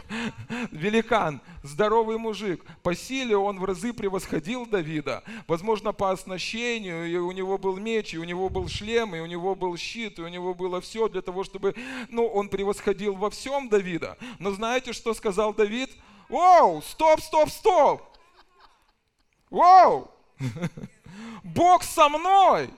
великан, 0.72 1.42
здоровый 1.62 2.18
мужик. 2.18 2.66
По 2.82 2.96
силе 2.96 3.38
он 3.38 3.60
в 3.60 3.66
разы 3.66 3.94
превосходил 3.94 4.66
Давида. 4.66 5.24
Возможно, 5.48 5.94
по 5.94 6.12
оснащению, 6.12 7.10
и 7.10 7.16
у 7.16 7.32
него 7.32 7.58
был 7.58 7.78
меч, 7.78 8.14
и 8.14 8.18
у 8.18 8.24
него 8.24 8.50
был 8.50 8.68
шлем, 8.68 9.16
и 9.16 9.20
у 9.20 9.26
него 9.26 9.56
был 9.56 9.78
щит, 9.78 10.20
и 10.20 10.22
у 10.22 10.28
него 10.28 10.54
было 10.54 10.82
все 10.82 11.08
для 11.08 11.22
того, 11.22 11.44
чтобы, 11.44 11.76
ну, 12.10 12.26
он 12.26 12.50
превосходил 12.50 13.16
во 13.16 13.30
всем 13.30 13.70
Давида. 13.70 14.18
Но 14.40 14.52
знаете, 14.52 14.94
что 14.94 15.14
сказал 15.14 15.54
Давид? 15.54 15.90
Воу, 16.30 16.82
стоп, 16.82 17.22
стоп, 17.22 17.50
стоп! 17.50 18.02
Воу! 19.50 20.10
Бог 21.44 21.84
со 21.84 22.10
мной! 22.10 22.70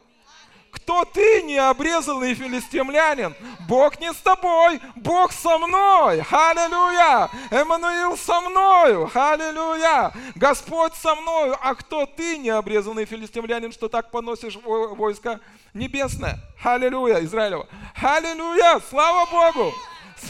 Кто 0.85 1.03
ты, 1.03 1.41
необрезанный 1.41 2.35
филистимлянин? 2.35 3.33
Бог 3.67 3.99
не 3.99 4.13
с 4.13 4.17
тобой, 4.17 4.79
Бог 4.95 5.31
со 5.31 5.57
мной. 5.57 6.21
Аллилуйя! 6.29 7.27
Эммануил 7.49 8.15
со 8.15 8.39
мною. 8.41 9.09
Аллилуйя! 9.11 10.13
Господь 10.35 10.93
со 10.93 11.15
мною. 11.15 11.57
А 11.59 11.73
кто 11.73 12.05
ты, 12.05 12.37
необрезанный 12.37 13.05
филистимлянин, 13.05 13.71
что 13.71 13.89
так 13.89 14.11
поносишь 14.11 14.59
войско 14.63 15.39
небесное? 15.73 16.37
Аллилуйя, 16.63 17.23
Израилева. 17.25 17.67
Аллилуйя! 17.99 18.79
Слава 18.87 19.25
Богу! 19.25 19.73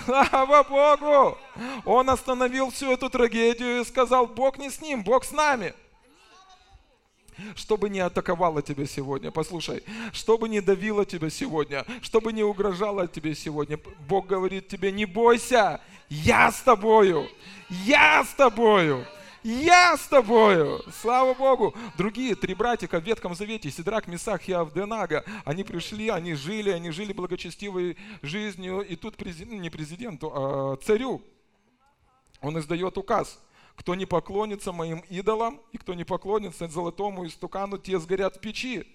Слава 0.06 0.64
Богу! 0.64 1.38
Он 1.84 2.10
остановил 2.10 2.72
всю 2.72 2.94
эту 2.94 3.10
трагедию 3.10 3.82
и 3.82 3.86
сказал, 3.86 4.26
Бог 4.26 4.58
не 4.58 4.70
с 4.70 4.80
ним, 4.80 5.04
Бог 5.04 5.26
с 5.26 5.34
нами 5.34 5.74
чтобы 7.56 7.90
не 7.90 8.00
атаковало 8.00 8.62
тебя 8.62 8.86
сегодня, 8.86 9.32
послушай, 9.32 9.84
чтобы 10.12 10.50
не 10.50 10.62
давило 10.62 11.06
тебя 11.06 11.30
сегодня, 11.30 11.86
чтобы 12.02 12.34
не 12.34 12.44
угрожало 12.44 13.08
тебе 13.08 13.36
сегодня. 13.36 13.80
Бог 14.08 14.28
говорит 14.28 14.68
тебе, 14.68 14.92
не 14.92 15.06
бойся, 15.06 15.82
я 16.10 16.52
с 16.52 16.62
тобою, 16.62 17.28
я 17.70 18.24
с 18.24 18.34
тобою. 18.34 19.06
Я 19.44 19.96
с 19.96 20.08
тобою! 20.08 20.82
Слава 21.04 21.36
Богу! 21.36 21.76
Другие 22.00 22.34
три 22.34 22.56
братика 22.56 23.00
в 23.00 23.04
Ветхом 23.04 23.36
Завете, 23.36 23.70
Сидрак, 23.70 24.08
Месах 24.08 24.50
и 24.50 24.54
Авденага, 24.54 25.24
они 25.44 25.64
пришли, 25.64 26.10
они 26.10 26.34
жили, 26.34 26.72
они 26.72 26.90
жили 26.90 27.14
благочестивой 27.14 27.96
жизнью, 28.24 28.82
и 28.82 28.96
тут 28.96 29.18
президент, 29.18 29.52
ну, 29.52 29.60
не 29.60 29.70
президенту, 29.70 30.32
а 30.34 30.78
царю, 30.78 31.22
он 32.42 32.58
издает 32.58 32.98
указ– 32.98 33.40
кто 33.76 33.96
не 33.96 34.06
поклонится 34.06 34.72
моим 34.72 35.00
идолам 35.10 35.62
и 35.72 35.78
кто 35.78 35.94
не 35.94 36.04
поклонится 36.04 36.68
золотому 36.68 37.26
истукану, 37.28 37.78
те 37.78 38.00
сгорят 38.00 38.38
в 38.38 38.40
печи. 38.40 38.86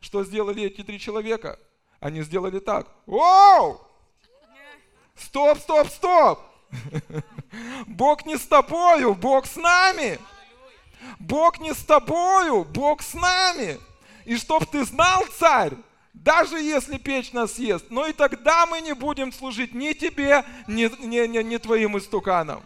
Что 0.00 0.24
сделали 0.24 0.64
эти 0.64 0.82
три 0.82 0.98
человека? 0.98 1.58
Они 2.00 2.22
сделали 2.22 2.58
так. 2.58 2.88
Оу! 3.06 3.80
Стоп, 5.14 5.58
стоп, 5.58 5.88
стоп! 5.88 6.40
Бог 7.86 8.26
не 8.26 8.36
с 8.36 8.46
тобою, 8.46 9.14
Бог 9.14 9.46
с 9.46 9.56
нами. 9.56 10.18
Бог 11.18 11.60
не 11.60 11.72
с 11.72 11.84
тобою, 11.84 12.64
Бог 12.64 13.02
с 13.02 13.14
нами. 13.14 13.78
И 14.24 14.36
чтоб 14.36 14.66
ты 14.66 14.84
знал, 14.84 15.24
царь, 15.38 15.72
даже 16.12 16.58
если 16.58 16.96
печь 16.96 17.32
нас 17.32 17.54
съест, 17.54 17.86
но 17.90 18.06
и 18.06 18.12
тогда 18.12 18.66
мы 18.66 18.80
не 18.80 18.94
будем 18.94 19.32
служить 19.32 19.74
ни 19.74 19.92
тебе, 19.92 20.44
ни, 20.66 20.90
ни, 21.04 21.26
ни, 21.26 21.42
ни 21.42 21.56
твоим 21.58 21.98
истуканам. 21.98 22.62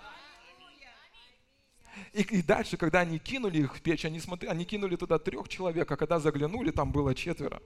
И, 2.13 2.23
и 2.23 2.43
дальше, 2.43 2.77
когда 2.77 3.01
они 3.01 3.19
кинули 3.19 3.59
их 3.59 3.77
в 3.77 3.81
печь, 3.81 4.05
они, 4.05 4.21
смотри, 4.21 4.49
они 4.49 4.65
кинули 4.65 4.97
туда 4.97 5.19
трех 5.19 5.49
человек, 5.49 5.91
а 5.91 5.97
когда 5.97 6.19
заглянули, 6.19 6.71
там 6.71 6.91
было 6.91 7.15
четверо. 7.15 7.61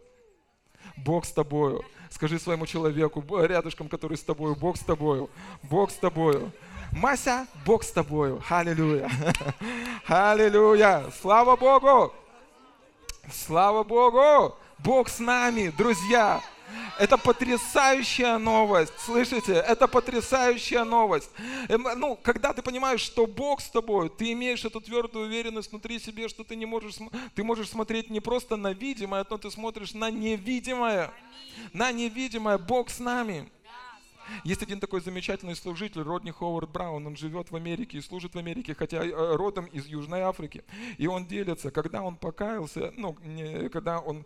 Бог 0.96 1.24
с 1.24 1.32
тобою. 1.32 1.84
Скажи 2.10 2.38
своему 2.38 2.66
человеку, 2.66 3.24
рядышком, 3.44 3.88
который 3.88 4.16
с 4.16 4.22
тобою, 4.22 4.56
Бог 4.56 4.76
с 4.76 4.80
тобою. 4.80 5.30
Бог 5.62 5.90
с 5.90 5.94
тобою. 5.94 6.52
Мася, 6.92 7.46
Бог 7.64 7.84
с 7.84 7.90
тобою. 7.90 8.42
Аллилуйя. 8.48 9.08
Аллилуйя. 10.06 11.04
Слава 11.20 11.56
Богу. 11.56 12.12
Слава 13.30 13.84
Богу. 13.84 14.56
Бог 14.78 15.08
с 15.08 15.18
нами, 15.18 15.72
друзья. 15.78 16.42
Это 16.98 17.16
потрясающая 17.16 18.38
новость, 18.38 18.92
слышите? 18.98 19.54
Это 19.54 19.88
потрясающая 19.88 20.84
новость. 20.84 21.30
Эм, 21.68 21.86
ну, 21.96 22.18
когда 22.22 22.52
ты 22.52 22.62
понимаешь, 22.62 23.00
что 23.00 23.26
Бог 23.26 23.60
с 23.60 23.70
тобой, 23.70 24.08
ты 24.10 24.32
имеешь 24.32 24.64
эту 24.64 24.80
твердую 24.80 25.26
уверенность 25.26 25.70
внутри 25.70 25.98
себя, 25.98 26.28
что 26.28 26.44
ты 26.44 26.56
не 26.56 26.66
можешь, 26.66 26.96
ты 27.34 27.42
можешь 27.42 27.70
смотреть 27.70 28.10
не 28.10 28.20
просто 28.20 28.56
на 28.56 28.72
видимое, 28.72 29.26
но 29.28 29.38
ты 29.38 29.50
смотришь 29.50 29.94
на 29.94 30.10
невидимое. 30.10 31.12
На 31.72 31.92
невидимое. 31.92 32.58
Бог 32.58 32.90
с 32.90 32.98
нами. 32.98 33.50
Есть 34.44 34.62
один 34.62 34.80
такой 34.80 35.00
замечательный 35.00 35.56
служитель, 35.56 36.02
Родни 36.02 36.30
Ховард 36.30 36.70
Браун, 36.70 37.06
он 37.06 37.16
живет 37.16 37.50
в 37.50 37.56
Америке 37.56 37.98
и 37.98 38.00
служит 38.00 38.34
в 38.34 38.38
Америке, 38.38 38.74
хотя 38.74 39.04
э, 39.04 39.36
родом 39.36 39.66
из 39.66 39.86
Южной 39.86 40.20
Африки. 40.20 40.64
И 40.98 41.06
он 41.06 41.26
делится, 41.26 41.70
когда 41.70 42.02
он 42.02 42.16
покаялся, 42.16 42.92
ну, 42.96 43.16
когда 43.72 43.98
он 43.98 44.24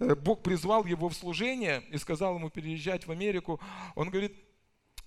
Бог 0.00 0.42
призвал 0.42 0.84
его 0.84 1.08
в 1.08 1.14
служение 1.14 1.82
и 1.90 1.98
сказал 1.98 2.36
ему 2.36 2.50
переезжать 2.50 3.06
в 3.06 3.10
Америку. 3.12 3.60
Он 3.94 4.08
говорит, 4.08 4.34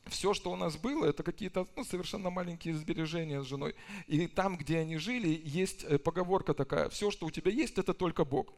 все, 0.07 0.33
что 0.33 0.51
у 0.51 0.55
нас 0.55 0.77
было, 0.77 1.05
это 1.05 1.23
какие-то 1.23 1.67
ну, 1.75 1.83
совершенно 1.83 2.29
маленькие 2.29 2.75
сбережения 2.75 3.41
с 3.41 3.47
женой. 3.47 3.75
И 4.07 4.27
там, 4.27 4.57
где 4.57 4.79
они 4.79 4.97
жили, 4.97 5.41
есть 5.43 5.83
э, 5.83 5.97
поговорка 5.97 6.53
такая, 6.53 6.89
все, 6.89 7.09
что 7.09 7.25
у 7.25 7.31
тебя 7.31 7.51
есть, 7.51 7.77
это 7.77 7.93
только 7.93 8.25
Бог. 8.25 8.53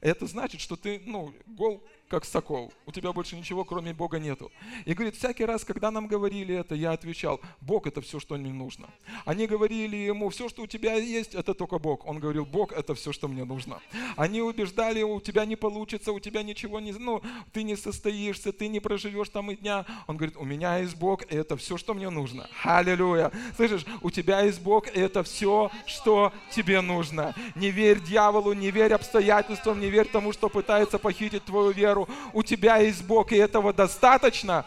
Это 0.00 0.26
значит, 0.26 0.60
что 0.60 0.76
ты, 0.76 1.02
ну, 1.04 1.34
гол 1.46 1.84
как 2.08 2.24
сокол. 2.24 2.72
У 2.86 2.92
тебя 2.92 3.12
больше 3.12 3.36
ничего, 3.36 3.64
кроме 3.64 3.92
Бога, 3.92 4.18
нету. 4.18 4.52
И 4.84 4.94
говорит, 4.94 5.16
всякий 5.16 5.44
раз, 5.44 5.64
когда 5.64 5.90
нам 5.90 6.06
говорили 6.06 6.54
это, 6.54 6.74
я 6.74 6.92
отвечал, 6.92 7.40
Бог 7.60 7.86
это 7.86 8.00
все, 8.00 8.20
что 8.20 8.36
мне 8.36 8.52
нужно. 8.52 8.88
Они 9.24 9.46
говорили 9.46 9.96
ему, 9.96 10.28
все, 10.28 10.48
что 10.48 10.62
у 10.62 10.66
тебя 10.66 10.94
есть, 10.94 11.34
это 11.34 11.54
только 11.54 11.78
Бог. 11.78 12.06
Он 12.06 12.18
говорил, 12.18 12.44
Бог 12.44 12.72
это 12.72 12.94
все, 12.94 13.12
что 13.12 13.28
мне 13.28 13.44
нужно. 13.44 13.80
Они 14.16 14.42
убеждали 14.42 14.98
его, 14.98 15.14
у 15.14 15.20
тебя 15.20 15.44
не 15.44 15.56
получится, 15.56 16.12
у 16.12 16.20
тебя 16.20 16.42
ничего 16.42 16.78
не, 16.78 16.92
ну, 16.92 17.22
ты 17.52 17.62
не 17.62 17.76
состоишься, 17.76 18.52
ты 18.52 18.68
не 18.68 18.80
проживешь 18.80 19.30
там 19.30 19.50
и 19.50 19.56
дня. 19.56 19.86
Он 20.06 20.16
говорит, 20.16 20.36
у 20.36 20.44
меня 20.44 20.78
есть 20.78 20.96
Бог, 20.96 21.22
и 21.32 21.36
это 21.36 21.56
все, 21.56 21.76
что 21.76 21.94
мне 21.94 22.10
нужно. 22.10 22.48
Аллилуйя. 22.62 23.32
Слышишь, 23.56 23.86
у 24.02 24.10
тебя 24.10 24.42
есть 24.42 24.60
Бог, 24.60 24.86
и 24.94 25.00
это 25.00 25.22
все, 25.22 25.70
что 25.86 26.32
тебе 26.50 26.80
нужно. 26.80 27.34
Не 27.54 27.70
верь 27.70 28.00
дьяволу, 28.00 28.52
не 28.52 28.70
верь 28.70 28.92
обстоятельствам, 28.92 29.80
не 29.80 29.90
верь 29.90 30.06
тому, 30.06 30.32
что 30.32 30.48
пытается 30.48 30.98
похитить 30.98 31.44
твою 31.44 31.72
веру 31.72 31.93
веру, 31.94 32.08
у 32.32 32.42
тебя 32.42 32.78
есть 32.78 33.04
Бог, 33.04 33.32
и 33.32 33.36
этого 33.36 33.72
достаточно, 33.72 34.66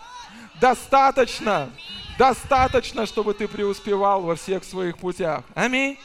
достаточно, 0.60 1.70
достаточно, 2.18 3.06
чтобы 3.06 3.34
ты 3.34 3.48
преуспевал 3.48 4.22
во 4.22 4.36
всех 4.36 4.64
своих 4.64 4.98
путях. 4.98 5.44
Аминь. 5.54 5.98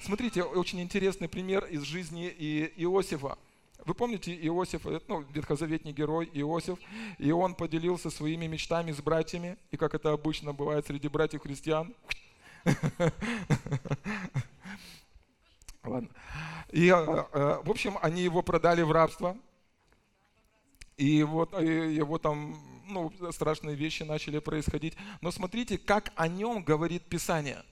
Смотрите, 0.00 0.42
очень 0.42 0.80
интересный 0.80 1.28
пример 1.28 1.64
из 1.64 1.82
жизни 1.82 2.28
Иосифа. 2.76 3.36
Вы 3.84 3.94
помните 3.94 4.34
Иосиф, 4.46 4.84
ну, 5.08 5.24
ветхозаветний 5.32 5.92
герой 5.92 6.30
Иосиф, 6.32 6.78
и 7.18 7.30
он 7.30 7.54
поделился 7.54 8.10
своими 8.10 8.46
мечтами 8.46 8.92
с 8.92 9.00
братьями, 9.00 9.56
и 9.70 9.76
как 9.76 9.94
это 9.94 10.12
обычно 10.12 10.52
бывает 10.52 10.86
среди 10.86 11.08
братьев 11.08 11.42
христиан. 11.42 11.94
Ладно. 15.84 16.08
И, 16.72 16.88
э, 16.88 17.24
э, 17.32 17.60
в 17.62 17.70
общем, 17.70 17.96
они 18.02 18.22
его 18.22 18.42
продали 18.42 18.82
в 18.82 18.90
рабство, 18.90 19.36
и 20.96 21.22
вот 21.22 21.52
его 21.60 22.18
там 22.18 22.56
ну, 22.88 23.12
страшные 23.30 23.76
вещи 23.76 24.02
начали 24.02 24.38
происходить. 24.38 24.94
Но 25.20 25.30
смотрите, 25.30 25.78
как 25.78 26.12
о 26.16 26.28
нем 26.28 26.62
говорит 26.62 27.02
Писание. 27.02 27.62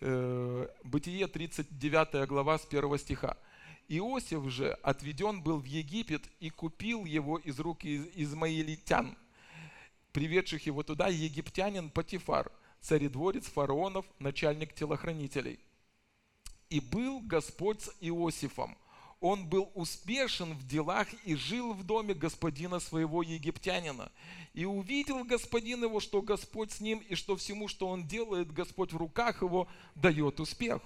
Э, 0.00 0.68
Бытие 0.84 1.26
39 1.26 2.28
глава 2.28 2.58
с 2.58 2.66
1 2.66 2.98
стиха. 2.98 3.36
Иосиф 3.88 4.48
же 4.50 4.72
отведен 4.82 5.42
был 5.42 5.58
в 5.58 5.64
Египет 5.64 6.22
и 6.40 6.50
купил 6.50 7.04
его 7.04 7.38
из 7.38 7.58
рук 7.60 7.84
измаилитян. 7.84 9.16
приведших 10.12 10.64
его 10.66 10.82
туда 10.82 11.08
египтянин 11.08 11.90
Патифар, 11.90 12.50
царедворец 12.80 13.44
фараонов, 13.44 14.06
начальник 14.18 14.74
телохранителей. 14.74 15.60
И 16.70 16.80
был 16.80 17.20
Господь 17.20 17.82
с 17.82 17.94
Иосифом. 18.00 18.76
Он 19.26 19.44
был 19.44 19.72
успешен 19.74 20.54
в 20.54 20.64
делах 20.68 21.08
и 21.24 21.34
жил 21.34 21.72
в 21.72 21.82
доме 21.82 22.14
господина 22.14 22.78
своего 22.78 23.24
египтянина. 23.24 24.12
И 24.54 24.64
увидел 24.64 25.24
господин 25.24 25.82
его, 25.82 25.98
что 25.98 26.22
Господь 26.22 26.70
с 26.70 26.80
ним, 26.80 27.00
и 27.00 27.16
что 27.16 27.34
всему, 27.34 27.66
что 27.66 27.88
он 27.88 28.06
делает, 28.06 28.52
Господь 28.52 28.92
в 28.92 28.96
руках 28.96 29.42
его 29.42 29.66
дает 29.96 30.38
успех. 30.38 30.80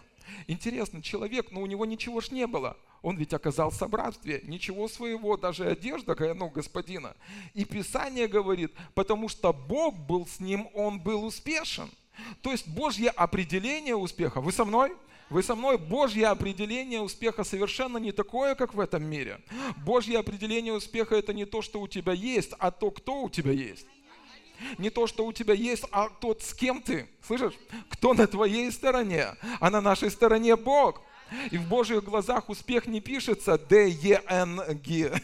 Интересно, 0.47 1.03
человек, 1.03 1.53
но 1.53 1.61
у 1.61 1.67
него 1.67 1.85
ничего 1.85 2.23
ж 2.23 2.31
не 2.31 2.47
было. 2.47 2.79
Он 3.03 3.19
ведь 3.19 3.35
оказался 3.35 3.87
в 3.87 3.95
рабстве, 3.95 4.41
ничего 4.45 4.89
своего, 4.89 5.37
даже 5.37 5.67
одежда, 5.67 6.17
ну, 6.35 6.49
господина. 6.49 7.15
И 7.53 7.67
Писание 7.67 8.27
говорит, 8.27 8.73
потому 8.95 9.29
что 9.29 9.53
Бог 9.53 9.99
был 9.99 10.27
с 10.27 10.41
ним, 10.41 10.67
он 10.73 10.99
был 10.99 11.27
успешен. 11.27 11.91
То 12.41 12.53
есть 12.53 12.67
Божье 12.67 13.11
определение 13.11 13.97
успеха. 13.97 14.41
Вы 14.41 14.51
со 14.51 14.65
мной? 14.65 14.97
Вы 15.31 15.45
со 15.45 15.55
мной? 15.55 15.79
Божье 15.79 16.27
определение 16.27 17.01
успеха 17.01 17.45
совершенно 17.45 17.99
не 17.99 18.11
такое, 18.11 18.57
как 18.57 18.75
в 18.75 18.81
этом 18.81 19.05
мире. 19.05 19.41
Божье 19.77 20.19
определение 20.19 20.73
успеха 20.73 21.15
это 21.15 21.33
не 21.33 21.47
то, 21.47 21.63
что 21.63 21.81
у 21.81 21.87
тебя 21.87 22.13
есть, 22.13 22.53
а 22.59 22.73
то, 22.73 22.91
кто 22.91 23.23
у 23.23 23.31
тебя 23.31 23.53
есть. 23.53 23.87
Не 24.77 24.91
то, 24.91 25.07
что 25.07 25.25
у 25.25 25.33
тебя 25.33 25.55
есть, 25.55 25.85
а 25.93 26.09
тот, 26.09 26.43
с 26.43 26.53
кем 26.53 26.83
ты. 26.83 27.09
Слышишь? 27.25 27.55
Кто 27.91 28.13
на 28.13 28.27
твоей 28.27 28.73
стороне, 28.73 29.37
а 29.61 29.71
на 29.71 29.81
нашей 29.81 30.11
стороне 30.11 30.57
Бог. 30.57 31.01
И 31.53 31.59
в 31.59 31.69
Божьих 31.69 32.03
глазах 32.03 32.49
успех 32.49 32.87
не 32.87 33.01
пишется 33.01 33.57
Д-Е-Н-Г. 33.57 35.21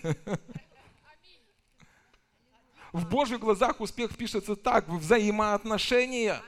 В 2.92 3.08
Божьих 3.08 3.40
глазах 3.40 3.80
успех 3.80 4.16
пишется 4.16 4.54
так, 4.54 4.88
взаимоотношения. 4.88 6.40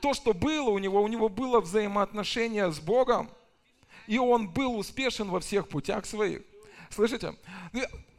То, 0.00 0.14
что 0.14 0.32
было 0.32 0.70
у 0.70 0.78
него, 0.78 1.02
у 1.02 1.08
него 1.08 1.28
было 1.28 1.60
взаимоотношение 1.60 2.72
с 2.72 2.80
Богом, 2.80 3.30
и 4.06 4.18
он 4.18 4.48
был 4.48 4.76
успешен 4.76 5.28
во 5.28 5.40
всех 5.40 5.68
путях 5.68 6.06
своих. 6.06 6.42
Слышите? 6.90 7.34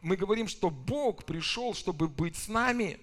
Мы 0.02 0.16
говорим, 0.16 0.48
что 0.48 0.70
Бог 0.70 1.24
пришел, 1.26 1.74
чтобы 1.74 2.08
быть 2.08 2.36
с 2.36 2.48
нами. 2.48 3.00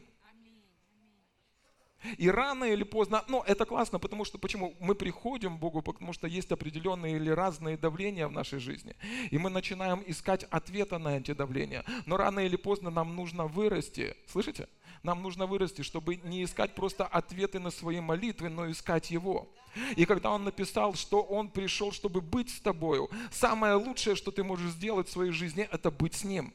И 2.18 2.28
рано 2.28 2.64
или 2.64 2.82
поздно, 2.82 3.24
ну 3.28 3.42
это 3.42 3.64
классно, 3.64 4.00
потому 4.00 4.24
что 4.24 4.36
почему? 4.36 4.74
Мы 4.80 4.94
приходим 4.96 5.56
к 5.56 5.60
Богу, 5.60 5.82
потому 5.82 6.12
что 6.12 6.26
есть 6.26 6.50
определенные 6.50 7.16
или 7.16 7.30
разные 7.30 7.76
давления 7.76 8.26
в 8.26 8.32
нашей 8.32 8.58
жизни. 8.58 8.96
И 9.30 9.38
мы 9.38 9.50
начинаем 9.50 10.02
искать 10.06 10.44
ответа 10.50 10.98
на 10.98 11.18
эти 11.18 11.32
давления. 11.32 11.84
Но 12.06 12.16
рано 12.16 12.40
или 12.40 12.56
поздно 12.56 12.90
нам 12.90 13.14
нужно 13.14 13.46
вырасти. 13.46 14.16
Слышите? 14.26 14.68
Нам 15.02 15.22
нужно 15.22 15.46
вырасти, 15.46 15.82
чтобы 15.82 16.16
не 16.16 16.44
искать 16.44 16.74
просто 16.74 17.04
ответы 17.04 17.58
на 17.58 17.70
свои 17.70 18.00
молитвы, 18.00 18.48
но 18.48 18.70
искать 18.70 19.10
Его. 19.10 19.48
И 19.96 20.04
когда 20.04 20.30
Он 20.30 20.44
написал, 20.44 20.94
что 20.94 21.22
Он 21.22 21.48
пришел, 21.48 21.92
чтобы 21.92 22.20
быть 22.20 22.50
с 22.50 22.60
тобою, 22.60 23.10
самое 23.30 23.74
лучшее, 23.74 24.14
что 24.14 24.30
ты 24.30 24.44
можешь 24.44 24.72
сделать 24.72 25.08
в 25.08 25.12
своей 25.12 25.32
жизни, 25.32 25.68
это 25.70 25.90
быть 25.90 26.14
с 26.14 26.24
Ним. 26.24 26.52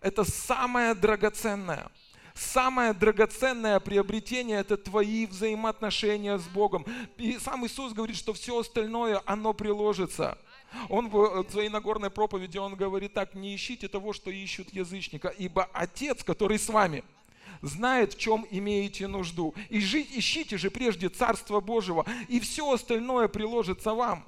Это 0.00 0.24
самое 0.24 0.94
драгоценное– 0.94 1.90
самое 2.34 2.92
драгоценное 2.92 3.80
приобретение– 3.80 4.58
это 4.60 4.76
твои 4.76 5.26
взаимоотношения 5.26 6.36
с 6.36 6.46
Богом. 6.48 6.84
И 7.16 7.38
сам 7.38 7.64
Иисус 7.66 7.92
говорит, 7.92 8.16
что 8.16 8.32
все 8.32 8.58
остальное, 8.58 9.22
оно 9.24 9.54
приложится. 9.54 10.36
Он 10.88 11.08
в 11.08 11.46
своей 11.50 11.68
Нагорной 11.68 12.10
проповеди, 12.10 12.58
он 12.58 12.74
говорит 12.74 13.14
так, 13.14 13.34
не 13.34 13.54
ищите 13.54 13.88
того, 13.88 14.12
что 14.12 14.30
ищут 14.30 14.72
язычника, 14.72 15.28
ибо 15.28 15.68
Отец, 15.72 16.22
который 16.24 16.58
с 16.58 16.68
вами, 16.68 17.04
знает, 17.62 18.14
в 18.14 18.18
чем 18.18 18.46
имеете 18.50 19.06
нужду. 19.06 19.54
И 19.70 19.80
жить, 19.80 20.10
ищите 20.12 20.58
же 20.58 20.70
прежде 20.70 21.08
Царство 21.08 21.60
Божьего, 21.60 22.04
и 22.28 22.40
все 22.40 22.70
остальное 22.70 23.28
приложится 23.28 23.94
вам. 23.94 24.24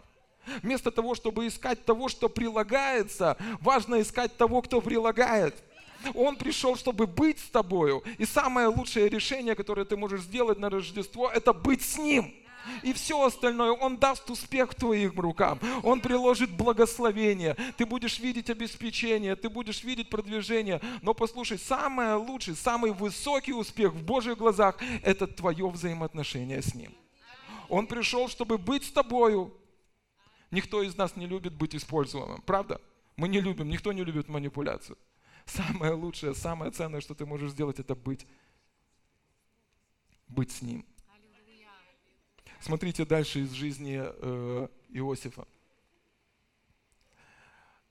Вместо 0.62 0.91
того, 0.91 1.15
чтобы 1.15 1.49
искать 1.49 1.85
того, 1.85 2.09
что 2.09 2.29
прилагается, 2.29 3.37
важно 3.61 4.00
искать 4.00 4.37
того, 4.37 4.62
кто 4.62 4.81
прилагает. 4.81 5.55
Он 6.15 6.37
пришел, 6.37 6.76
чтобы 6.76 7.07
быть 7.07 7.41
с 7.41 7.50
тобою. 7.50 8.05
И 8.19 8.25
самое 8.25 8.69
лучшее 8.69 9.09
решение, 9.09 9.57
которое 9.57 9.85
ты 9.85 9.97
можешь 9.97 10.23
сделать 10.23 10.59
на 10.59 10.71
Рождество, 10.71 11.29
это 11.29 11.53
быть 11.53 11.83
с 11.83 11.99
Ним. 11.99 12.33
И 12.83 12.93
все 12.93 13.25
остальное, 13.25 13.73
Он 13.73 13.97
даст 13.97 14.29
успех 14.31 14.75
твоим 14.75 15.19
рукам. 15.19 15.59
Он 15.83 16.00
приложит 16.00 16.50
благословение. 16.50 17.57
Ты 17.76 17.87
будешь 17.87 18.19
видеть 18.19 18.50
обеспечение, 18.50 19.37
ты 19.37 19.49
будешь 19.49 19.83
видеть 19.85 20.09
продвижение. 20.11 20.81
Но 21.02 21.15
послушай, 21.15 21.59
самое 21.59 22.15
лучшее, 22.15 22.57
самый 22.57 22.93
высокий 22.93 23.52
успех 23.52 23.93
в 23.93 24.05
Божьих 24.05 24.39
глазах– 24.39 24.76
это 25.02 25.26
твое 25.26 25.69
взаимоотношение 25.69 26.63
с 26.63 26.75
Ним. 26.75 26.95
Он 27.69 27.87
пришел, 27.87 28.29
чтобы 28.29 28.59
быть 28.59 28.85
с 28.85 28.93
тобою. 28.93 29.52
Никто 30.50 30.83
из 30.83 30.97
нас 30.97 31.17
не 31.17 31.26
любит 31.26 31.55
быть 31.55 31.75
используемым, 31.75 32.41
правда? 32.43 32.81
Мы 33.17 33.29
не 33.29 33.41
любим, 33.41 33.69
никто 33.69 33.93
не 33.93 34.05
любит 34.05 34.29
манипуляцию. 34.29 34.97
Самое 35.47 35.93
лучшее, 35.93 36.35
самое 36.35 36.71
ценное, 36.71 37.00
что 37.00 37.15
ты 37.15 37.25
можешь 37.25 37.52
сделать, 37.52 37.79
это 37.79 37.95
быть, 37.95 38.26
быть 40.29 40.50
с 40.52 40.63
Ним. 40.63 40.85
Смотрите 42.67 43.05
дальше 43.05 43.43
из 43.43 43.52
жизни 43.52 44.02
э, 44.02 44.69
Иосифа. 44.89 45.47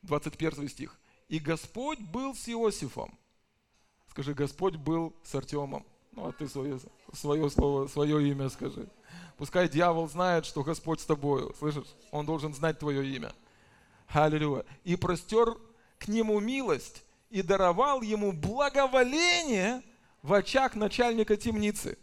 21 0.01 0.67
стих. 0.67 0.99
«И 1.29 1.39
Господь 1.39 1.99
был 1.99 2.35
с 2.35 2.49
Иосифом». 2.49 3.17
Скажи, 4.09 4.33
Господь 4.33 4.75
был 4.75 5.15
с 5.23 5.33
Артемом. 5.33 5.85
Ну, 6.11 6.27
а 6.27 6.33
ты 6.33 6.49
свое, 6.49 6.77
свое 7.13 7.49
слово, 7.49 7.87
свое 7.87 8.29
имя 8.29 8.49
скажи. 8.49 8.89
Пускай 9.37 9.69
дьявол 9.69 10.09
знает, 10.09 10.45
что 10.45 10.61
Господь 10.61 10.99
с 10.99 11.05
тобою. 11.05 11.55
Слышишь? 11.57 11.95
Он 12.11 12.25
должен 12.25 12.53
знать 12.53 12.77
твое 12.77 13.09
имя. 13.15 13.31
Аллилуйя. 14.09 14.65
«И 14.83 14.97
простер 14.97 15.55
к 15.99 16.09
нему 16.09 16.41
милость, 16.41 17.05
и 17.29 17.41
даровал 17.41 18.01
ему 18.01 18.33
благоволение 18.33 19.83
в 20.21 20.33
очах 20.33 20.75
начальника 20.75 21.37
темницы. 21.37 21.97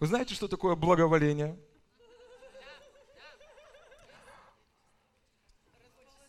Вы 0.00 0.06
знаете, 0.06 0.34
что 0.34 0.48
такое 0.48 0.76
благоволение? 0.76 1.58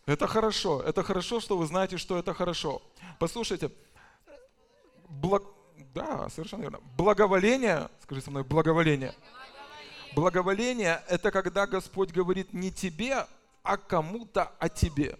Это 0.07 0.25
хорошо. 0.25 0.81
Это 0.81 1.03
хорошо, 1.03 1.39
что 1.39 1.55
вы 1.55 1.67
знаете, 1.67 1.97
что 1.97 2.17
это 2.17 2.33
хорошо. 2.33 2.81
Послушайте, 3.19 3.69
благ... 5.07 5.43
да, 5.93 6.29
совершенно 6.29 6.63
верно. 6.63 6.79
Благоволение, 6.97 7.89
скажи 8.01 8.21
со 8.21 8.31
мной, 8.31 8.43
благоволение. 8.43 9.13
Благоволение– 10.15 11.03
это 11.07 11.29
когда 11.29 11.67
Господь 11.67 12.11
говорит 12.11 12.53
не 12.53 12.71
тебе, 12.71 13.27
а 13.61 13.77
кому-то 13.77 14.51
о 14.57 14.69
тебе. 14.69 15.19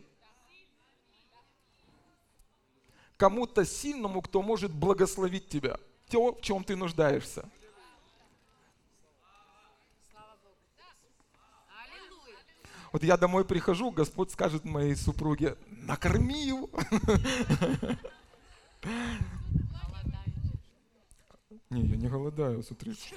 кому-то 3.17 3.65
сильному, 3.65 4.21
кто 4.21 4.41
может 4.41 4.71
благословить 4.71 5.49
тебя, 5.49 5.77
то, 6.09 6.33
в 6.35 6.41
чем 6.41 6.63
ты 6.63 6.75
нуждаешься. 6.75 7.49
Вот 12.97 13.03
я 13.03 13.15
домой 13.15 13.45
прихожу, 13.45 13.91
Господь 13.91 14.31
скажет 14.31 14.65
моей 14.65 14.95
супруге, 14.95 15.55
накорми 15.67 16.47
его. 16.47 16.67
Не, 21.69 21.81
я 21.81 21.95
не 21.95 22.07
голодаю, 22.07 22.63
смотрите. 22.63 23.13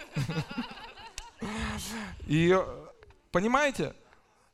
И 2.26 2.54
понимаете, 3.32 3.94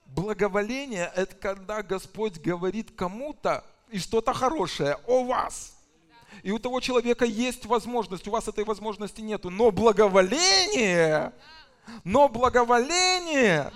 благоволение– 0.05 1.11
это 1.17 1.35
когда 1.35 1.83
Господь 1.83 2.39
говорит 2.39 2.93
кому-то, 2.95 3.65
и 3.91 3.99
что-то 3.99 4.33
хорошее 4.33 4.97
о 5.09 5.25
вас. 5.25 5.77
И 6.45 6.53
у 6.53 6.61
того 6.61 6.79
человека 6.79 7.25
есть 7.25 7.67
возможность, 7.67 8.29
у 8.29 8.31
вас 8.31 8.47
этой 8.47 8.63
возможности 8.63 9.23
нету. 9.23 9.51
Но 9.51 9.73
благоволение, 9.73 11.33
но 12.05 12.29
благоволение, 12.29 13.73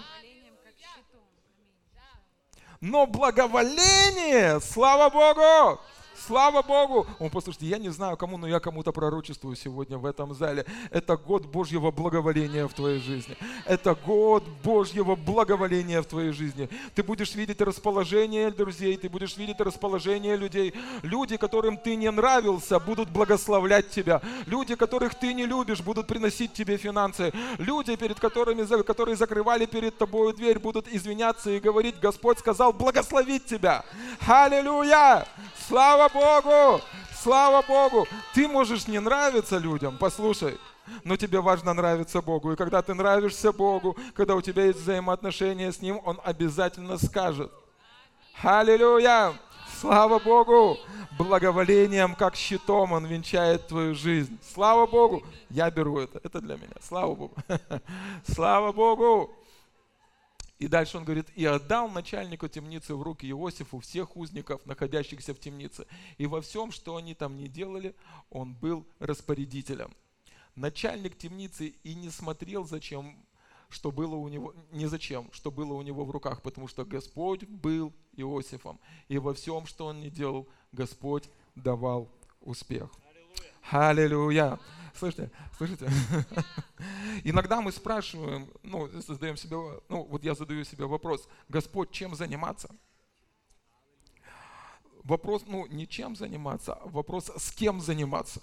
но 2.81 3.07
благоволение, 3.07 4.61
слава 4.61 5.11
Богу, 5.11 5.81
Слава 6.27 6.63
Богу! 6.63 7.07
Он, 7.19 7.31
послушайте, 7.31 7.67
я 7.67 7.79
не 7.79 7.89
знаю 7.89 8.17
кому, 8.17 8.37
но 8.37 8.47
я 8.47 8.61
кому-то 8.61 8.93
пророчествую 8.93 9.57
сегодня 9.57 9.97
в 9.97 10.05
этом 10.05 10.35
зале. 10.35 10.67
Это 10.91 11.17
год 11.17 11.47
Божьего 11.47 11.91
благоволения 11.91 12.69
в 12.69 12.75
твоей 12.75 13.01
жизни. 13.01 13.37
Это 13.65 13.95
год 13.95 14.45
Божьего 14.63 15.17
благоволения 15.17 16.03
в 16.03 16.07
твоей 16.07 16.33
жизни. 16.33 16.69
Ты 16.95 17.03
будешь 17.03 17.35
видеть 17.35 17.61
расположение 17.63 18.51
друзей, 18.51 18.97
ты 18.97 19.09
будешь 19.09 19.37
видеть 19.37 19.61
расположение 19.61 20.37
людей. 20.37 20.75
Люди, 21.03 21.37
которым 21.37 21.79
ты 21.79 21.97
не 21.97 22.11
нравился, 22.11 22.79
будут 22.79 23.09
благословлять 23.09 23.89
тебя. 23.91 24.21
Люди, 24.47 24.75
которых 24.75 25.15
ты 25.15 25.33
не 25.33 25.47
любишь, 25.47 25.81
будут 25.81 26.07
приносить 26.07 26.53
тебе 26.53 26.77
финансы. 26.77 27.33
Люди, 27.59 27.97
перед 27.97 28.21
которыми, 28.21 28.65
которые 28.83 29.17
закрывали 29.17 29.65
перед 29.65 29.97
тобой 29.97 30.35
дверь, 30.35 30.59
будут 30.59 30.87
извиняться 30.89 31.51
и 31.51 31.61
говорить, 31.61 31.99
Господь 31.99 32.39
сказал 32.39 32.73
благословить 32.73 33.47
тебя. 33.47 33.85
Аллилуйя! 34.27 35.27
Слава 35.67 36.10
Богу! 36.13 36.83
Слава 37.23 37.63
Богу! 37.63 38.07
Ты 38.35 38.49
можешь 38.49 38.87
не 38.87 38.99
нравиться 38.99 39.59
людям, 39.59 39.99
послушай, 39.99 40.59
но 41.05 41.17
тебе 41.17 41.41
важно 41.41 41.75
нравиться 41.75 42.23
Богу. 42.23 42.53
И 42.53 42.57
когда 42.57 42.83
ты 42.83 42.95
нравишься 42.95 43.53
Богу, 43.53 43.97
когда 44.15 44.35
у 44.35 44.41
тебя 44.41 44.65
есть 44.65 44.81
взаимоотношения 44.81 45.73
с 45.73 45.83
Ним, 45.83 46.01
Он 46.05 46.21
обязательно 46.25 46.99
скажет. 46.99 47.53
Аллилуйя! 48.43 49.35
Слава 49.81 50.19
Богу! 50.19 50.79
Благоволением, 51.19 52.15
как 52.15 52.37
щитом, 52.37 52.93
Он 52.93 53.07
венчает 53.07 53.67
твою 53.69 53.95
жизнь. 53.95 54.39
Слава 54.53 54.87
Богу! 54.87 55.23
Я 55.51 55.71
беру 55.71 55.99
это. 55.99 56.21
Это 56.23 56.41
для 56.41 56.57
меня. 56.57 56.75
Слава 56.83 57.15
Богу! 57.15 57.35
Слава 58.27 58.73
Богу! 58.73 59.31
И 60.61 60.69
дальше 60.69 60.99
он 60.99 61.05
говорит, 61.05 61.27
и 61.35 61.47
отдал 61.47 61.89
начальнику 61.89 62.47
темницы 62.47 62.95
в 62.95 63.01
руки 63.01 63.27
Иосифу 63.31 63.81
всех 63.81 64.15
узников, 64.15 64.65
находящихся 64.67 65.33
в 65.33 65.41
темнице. 65.41 65.87
И 66.19 66.27
во 66.27 66.43
всем, 66.43 66.71
что 66.71 66.97
они 66.97 67.15
там 67.15 67.39
не 67.39 67.49
делали, 67.49 67.95
он 68.29 68.53
был 68.53 68.87
распорядителем. 68.99 69.91
Начальник 70.57 71.17
темницы 71.17 71.69
и 71.83 71.95
не 71.95 72.11
смотрел, 72.11 72.67
зачем, 72.67 73.17
что 73.71 73.91
было 73.91 74.17
у 74.17 74.29
него, 74.29 74.55
не 74.71 74.85
зачем, 74.85 75.31
что 75.33 75.51
было 75.51 75.73
у 75.73 75.81
него 75.81 76.05
в 76.05 76.11
руках, 76.11 76.43
потому 76.43 76.69
что 76.69 76.85
Господь 76.85 77.45
был 77.45 77.95
Иосифом. 78.13 78.79
И 79.09 79.17
во 79.17 79.33
всем, 79.33 79.65
что 79.65 79.87
он 79.87 80.03
не 80.03 80.11
делал, 80.11 80.47
Господь 80.73 81.31
давал 81.55 82.11
успех. 82.43 82.91
Аллилуйя. 83.71 84.59
Слышите, 84.95 85.31
слышите? 85.57 85.89
Иногда 87.25 87.61
мы 87.61 87.73
спрашиваем, 87.73 88.51
ну, 88.63 88.89
задаем 88.89 89.37
себе, 89.37 89.57
ну, 89.89 90.05
вот 90.05 90.25
я 90.25 90.35
задаю 90.35 90.65
себе 90.65 90.87
вопрос, 90.87 91.29
Господь, 91.49 91.91
чем 91.91 92.15
заниматься? 92.15 92.75
Вопрос, 95.05 95.45
ну, 95.47 95.67
не 95.67 95.89
чем 95.89 96.17
заниматься, 96.17 96.75
а 96.75 96.89
вопрос, 96.89 97.31
с 97.37 97.53
кем 97.53 97.81
заниматься. 97.81 98.41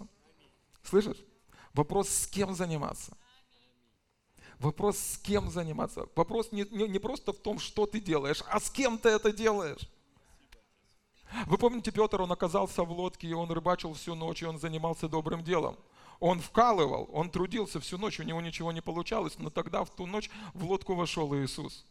Слышишь? 0.83 1.23
Вопрос, 1.73 2.09
с 2.09 2.27
кем 2.27 2.55
заниматься. 2.55 3.15
Вопрос, 4.59 4.97
с 4.97 5.17
кем 5.19 5.51
заниматься. 5.51 6.07
Вопрос 6.15 6.51
не, 6.51 6.65
не, 6.71 6.87
не 6.87 6.99
просто 6.99 7.31
в 7.31 7.37
том, 7.37 7.59
что 7.59 7.85
ты 7.85 7.99
делаешь, 7.99 8.43
а 8.49 8.59
с 8.59 8.71
кем 8.71 8.97
ты 8.97 9.09
это 9.09 9.31
делаешь. 9.31 9.87
Вы 11.45 11.57
помните, 11.57 11.91
Петр, 11.91 12.21
он 12.21 12.31
оказался 12.31 12.83
в 12.83 12.91
лодке, 12.91 13.27
и 13.27 13.33
он 13.33 13.51
рыбачил 13.51 13.93
всю 13.93 14.15
ночь, 14.15 14.41
и 14.41 14.45
он 14.45 14.57
занимался 14.57 15.07
добрым 15.07 15.43
делом. 15.43 15.77
Он 16.19 16.39
вкалывал, 16.39 17.09
он 17.11 17.29
трудился 17.29 17.79
всю 17.79 17.97
ночь, 17.97 18.19
у 18.19 18.23
него 18.23 18.41
ничего 18.41 18.71
не 18.71 18.81
получалось, 18.81 19.37
но 19.37 19.49
тогда 19.49 19.83
в 19.83 19.89
ту 19.89 20.05
ночь 20.05 20.29
в 20.53 20.63
лодку 20.65 20.95
вошел 20.95 21.35
Иисус. 21.35 21.85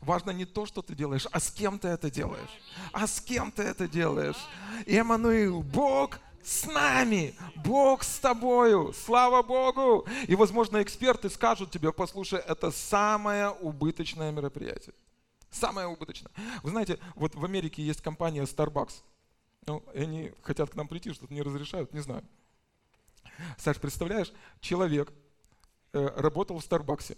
Важно 0.00 0.30
не 0.30 0.46
то, 0.46 0.66
что 0.66 0.82
ты 0.82 0.94
делаешь, 0.94 1.26
а 1.30 1.38
с 1.38 1.50
кем 1.50 1.78
ты 1.78 1.88
это 1.88 2.10
делаешь. 2.10 2.50
А 2.92 3.06
с 3.06 3.20
кем 3.20 3.52
ты 3.52 3.62
это 3.62 3.86
делаешь. 3.86 4.48
Эммануил, 4.86 5.62
Бог 5.62 6.18
с 6.42 6.66
нами, 6.66 7.34
Бог 7.56 8.02
с 8.02 8.18
тобою, 8.18 8.92
слава 8.92 9.42
Богу. 9.42 10.06
И, 10.26 10.34
возможно, 10.34 10.82
эксперты 10.82 11.28
скажут 11.30 11.70
тебе, 11.70 11.92
послушай, 11.92 12.40
это 12.40 12.70
самое 12.70 13.50
убыточное 13.50 14.32
мероприятие. 14.32 14.94
Самое 15.50 15.86
убыточное. 15.86 16.32
Вы 16.62 16.70
знаете, 16.70 16.98
вот 17.14 17.34
в 17.34 17.44
Америке 17.44 17.82
есть 17.82 18.00
компания 18.00 18.42
Starbucks. 18.44 19.02
Ну, 19.66 19.82
они 19.94 20.32
хотят 20.42 20.70
к 20.70 20.74
нам 20.74 20.88
прийти, 20.88 21.12
что-то 21.12 21.32
не 21.32 21.42
разрешают, 21.42 21.92
не 21.92 22.00
знаю. 22.00 22.24
Саш, 23.58 23.78
представляешь, 23.78 24.32
человек 24.60 25.12
э, 25.92 26.06
работал 26.16 26.58
в 26.58 26.64
Старбаксе, 26.64 27.16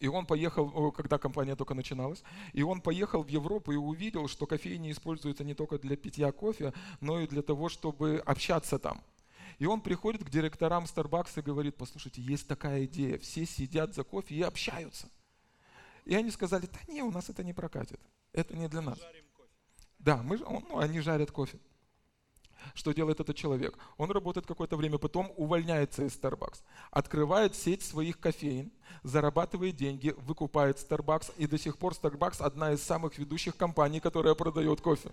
и 0.00 0.08
он 0.08 0.26
поехал, 0.26 0.92
когда 0.92 1.18
компания 1.18 1.56
только 1.56 1.74
начиналась, 1.74 2.22
и 2.52 2.62
он 2.62 2.80
поехал 2.80 3.22
в 3.22 3.28
Европу 3.28 3.72
и 3.72 3.76
увидел, 3.76 4.28
что 4.28 4.46
кофейни 4.46 4.92
используются 4.92 5.44
не 5.44 5.54
только 5.54 5.78
для 5.78 5.96
питья 5.96 6.30
кофе, 6.32 6.72
но 7.00 7.20
и 7.20 7.26
для 7.26 7.42
того, 7.42 7.68
чтобы 7.68 8.22
общаться 8.24 8.78
там. 8.78 9.02
И 9.58 9.66
он 9.66 9.80
приходит 9.80 10.24
к 10.24 10.30
директорам 10.30 10.84
Starbucks 10.84 11.38
и 11.38 11.42
говорит, 11.42 11.76
послушайте, 11.76 12.20
есть 12.20 12.48
такая 12.48 12.84
идея, 12.84 13.18
все 13.18 13.46
сидят 13.46 13.94
за 13.94 14.04
кофе 14.04 14.34
и 14.34 14.42
общаются. 14.42 15.08
И 16.04 16.14
они 16.14 16.30
сказали, 16.30 16.66
да 16.66 16.92
не, 16.92 17.02
у 17.02 17.10
нас 17.10 17.30
это 17.30 17.42
не 17.42 17.52
прокатит, 17.52 18.00
это 18.32 18.56
не 18.56 18.68
для 18.68 18.82
нас. 18.82 18.98
Да, 20.04 20.18
мы, 20.22 20.36
ну, 20.36 20.78
они 20.78 21.00
жарят 21.00 21.30
кофе. 21.30 21.58
Что 22.74 22.92
делает 22.92 23.20
этот 23.20 23.36
человек? 23.36 23.78
Он 23.96 24.10
работает 24.10 24.46
какое-то 24.46 24.76
время, 24.76 24.98
потом 24.98 25.32
увольняется 25.36 26.04
из 26.04 26.12
Starbucks, 26.18 26.62
открывает 26.90 27.54
сеть 27.54 27.82
своих 27.82 28.20
кофеин, 28.20 28.70
зарабатывает 29.02 29.76
деньги, 29.76 30.14
выкупает 30.18 30.76
Starbucks, 30.76 31.32
и 31.38 31.46
до 31.46 31.58
сих 31.58 31.78
пор 31.78 31.94
Starbucks 31.94 32.42
одна 32.42 32.72
из 32.72 32.82
самых 32.82 33.16
ведущих 33.18 33.56
компаний, 33.56 34.00
которая 34.00 34.34
продает 34.34 34.82
кофе. 34.82 35.10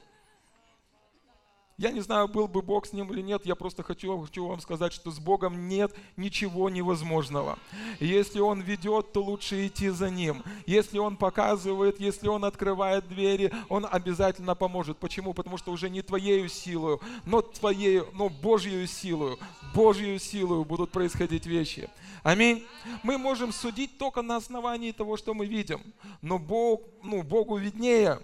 Я 1.81 1.89
не 1.89 2.01
знаю, 2.01 2.27
был 2.27 2.47
бы 2.47 2.61
Бог 2.61 2.85
с 2.85 2.93
ним 2.93 3.11
или 3.11 3.21
нет, 3.21 3.43
я 3.43 3.55
просто 3.55 3.81
хочу, 3.81 4.15
хочу 4.21 4.45
вам 4.45 4.61
сказать, 4.61 4.93
что 4.93 5.09
с 5.09 5.17
Богом 5.17 5.67
нет 5.67 5.91
ничего 6.15 6.69
невозможного. 6.69 7.57
Если 7.99 8.39
Он 8.39 8.61
ведет, 8.61 9.13
то 9.13 9.23
лучше 9.23 9.65
идти 9.65 9.89
за 9.89 10.11
Ним. 10.11 10.43
Если 10.67 10.99
Он 10.99 11.17
показывает, 11.17 11.99
если 11.99 12.27
Он 12.27 12.45
открывает 12.45 13.07
двери, 13.07 13.51
Он 13.67 13.87
обязательно 13.89 14.53
поможет. 14.53 14.99
Почему? 14.99 15.33
Потому 15.33 15.57
что 15.57 15.71
уже 15.71 15.89
не 15.89 16.03
твоею 16.03 16.49
силою, 16.49 17.01
но 17.25 17.41
твоей, 17.41 18.03
но 18.13 18.29
Божью 18.29 18.85
силою, 18.85 19.39
Божью 19.73 20.19
силою 20.19 20.65
будут 20.65 20.91
происходить 20.91 21.47
вещи. 21.47 21.89
Аминь. 22.21 22.63
Мы 23.01 23.17
можем 23.17 23.51
судить 23.51 23.97
только 23.97 24.21
на 24.21 24.35
основании 24.35 24.91
того, 24.91 25.17
что 25.17 25.33
мы 25.33 25.47
видим. 25.47 25.81
Но 26.21 26.37
Бог, 26.37 26.83
ну, 27.01 27.23
Богу 27.23 27.57
виднее. 27.57 28.19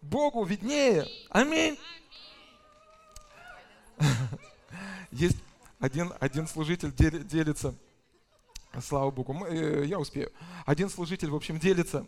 Богу 0.00 0.42
виднее. 0.42 1.06
Аминь. 1.30 1.78
Есть 5.12 5.38
один, 5.78 6.12
один 6.20 6.46
служитель 6.46 6.92
делится, 6.92 7.74
слава 8.80 9.10
Богу, 9.10 9.44
э, 9.46 9.84
я 9.86 9.98
успею. 9.98 10.30
Один 10.64 10.88
служитель, 10.88 11.30
в 11.30 11.34
общем, 11.34 11.58
делится. 11.58 12.06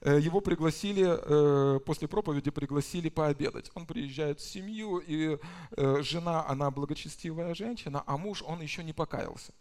Э, 0.00 0.18
его 0.20 0.40
пригласили, 0.40 1.06
э, 1.06 1.80
после 1.80 2.08
проповеди 2.08 2.50
пригласили 2.50 3.08
пообедать. 3.08 3.70
Он 3.74 3.86
приезжает 3.86 4.40
в 4.40 4.48
семью, 4.48 4.98
и 4.98 5.38
жена, 5.76 6.46
она 6.48 6.70
благочестивая 6.70 7.54
женщина, 7.54 8.02
а 8.06 8.16
муж, 8.16 8.42
он 8.42 8.60
еще 8.60 8.84
не 8.84 8.92
покаялся. 8.92 9.52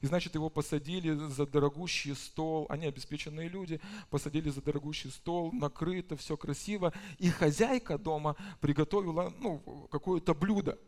И 0.00 0.06
значит, 0.06 0.34
его 0.34 0.50
посадили 0.50 1.14
за 1.14 1.46
дорогущий 1.46 2.14
стол, 2.14 2.66
они 2.68 2.86
обеспеченные 2.86 3.48
люди, 3.48 3.80
посадили 4.10 4.50
за 4.50 4.62
дорогущий 4.62 5.10
стол, 5.10 5.52
накрыто, 5.52 6.16
все 6.16 6.36
красиво. 6.36 6.92
И 7.18 7.28
хозяйка 7.30 7.98
дома 7.98 8.36
приготовила 8.60 9.32
ну, 9.40 9.88
какое-то 9.90 10.34
блюдо. 10.34 10.78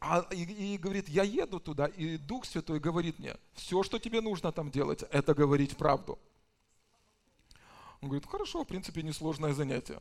А, 0.00 0.26
и, 0.30 0.74
и 0.74 0.78
говорит, 0.78 1.08
я 1.08 1.22
еду 1.22 1.60
туда, 1.60 1.86
и 1.86 2.16
Дух 2.16 2.44
Святой 2.44 2.80
говорит 2.80 3.18
мне, 3.18 3.36
все, 3.54 3.82
что 3.82 3.98
тебе 3.98 4.20
нужно 4.20 4.52
там 4.52 4.70
делать, 4.70 5.04
это 5.10 5.34
говорить 5.34 5.76
правду. 5.76 6.18
Он 8.00 8.08
говорит, 8.08 8.26
хорошо, 8.26 8.64
в 8.64 8.66
принципе, 8.66 9.02
несложное 9.02 9.52
занятие. 9.52 10.00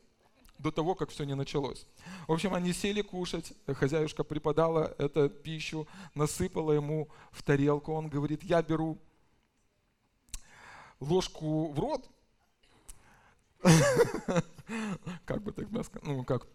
До 0.59 0.71
того, 0.71 0.95
как 0.95 1.09
все 1.09 1.23
не 1.23 1.35
началось. 1.35 1.85
В 2.27 2.31
общем, 2.31 2.53
они 2.53 2.73
сели 2.73 3.01
кушать, 3.01 3.53
хозяюшка 3.67 4.23
преподала 4.23 4.93
эту 4.97 5.29
пищу, 5.29 5.87
насыпала 6.15 6.71
ему 6.71 7.09
в 7.31 7.43
тарелку. 7.43 7.93
Он 7.93 8.07
говорит, 8.07 8.43
я 8.43 8.63
беру 8.63 8.97
ложку 10.99 11.71
в 11.71 11.79
рот, 11.79 12.09
как 15.25 15.41
бы 15.43 15.51
так 15.51 15.69
мяско, 15.71 15.99
ну 16.03 16.23
как, 16.23 16.47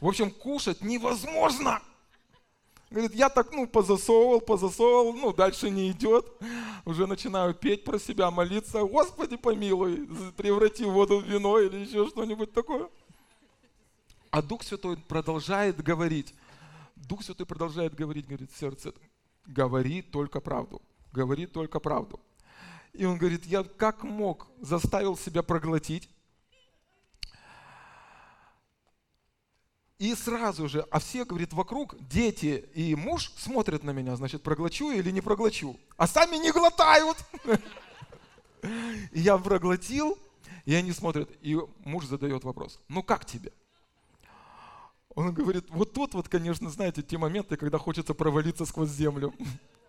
в 0.00 0.08
общем, 0.08 0.30
кушать 0.30 0.82
невозможно. 0.82 1.80
Говорит, 2.90 3.14
я 3.14 3.28
так, 3.28 3.52
ну, 3.52 3.66
позасовывал, 3.66 4.40
позасовывал, 4.40 5.12
ну, 5.12 5.32
дальше 5.32 5.70
не 5.70 5.90
идет. 5.90 6.26
Уже 6.84 7.06
начинаю 7.06 7.52
петь 7.52 7.84
про 7.84 7.98
себя, 7.98 8.30
молиться. 8.30 8.84
Господи, 8.84 9.36
помилуй, 9.36 10.06
преврати 10.36 10.84
воду 10.84 11.18
в 11.18 11.24
вино 11.24 11.58
или 11.58 11.78
еще 11.78 12.06
что-нибудь 12.08 12.52
такое. 12.52 12.88
А 14.30 14.40
Дух 14.40 14.62
Святой 14.62 14.96
продолжает 14.96 15.82
говорить. 15.82 16.32
Дух 16.94 17.24
Святой 17.24 17.46
продолжает 17.46 17.94
говорить, 17.94 18.26
говорит, 18.26 18.50
сердце, 18.56 18.92
говори 19.46 20.02
только 20.02 20.40
правду. 20.40 20.80
Говори 21.12 21.46
только 21.46 21.80
правду. 21.80 22.20
И 22.92 23.04
он 23.04 23.18
говорит, 23.18 23.44
я 23.46 23.64
как 23.64 24.04
мог 24.04 24.46
заставил 24.60 25.16
себя 25.16 25.42
проглотить, 25.42 26.08
И 29.98 30.14
сразу 30.14 30.68
же, 30.68 30.86
а 30.90 30.98
все, 30.98 31.24
говорит, 31.24 31.54
вокруг, 31.54 31.96
дети 31.98 32.68
и 32.74 32.94
муж 32.94 33.32
смотрят 33.38 33.82
на 33.82 33.92
меня, 33.92 34.14
значит, 34.16 34.42
проглочу 34.42 34.90
или 34.90 35.10
не 35.10 35.22
проглочу. 35.22 35.78
А 35.96 36.06
сами 36.06 36.36
не 36.36 36.52
глотают. 36.52 37.16
И 39.12 39.20
я 39.20 39.38
проглотил, 39.38 40.18
и 40.64 40.74
они 40.74 40.90
смотрят, 40.90 41.30
и 41.40 41.56
муж 41.84 42.06
задает 42.06 42.42
вопрос, 42.42 42.80
ну 42.88 43.02
как 43.02 43.24
тебе? 43.24 43.52
Он 45.14 45.32
говорит, 45.32 45.66
вот 45.68 45.92
тут 45.92 46.14
вот, 46.14 46.28
конечно, 46.28 46.68
знаете, 46.68 47.02
те 47.02 47.16
моменты, 47.16 47.56
когда 47.56 47.78
хочется 47.78 48.12
провалиться 48.12 48.66
сквозь 48.66 48.90
землю. 48.90 49.32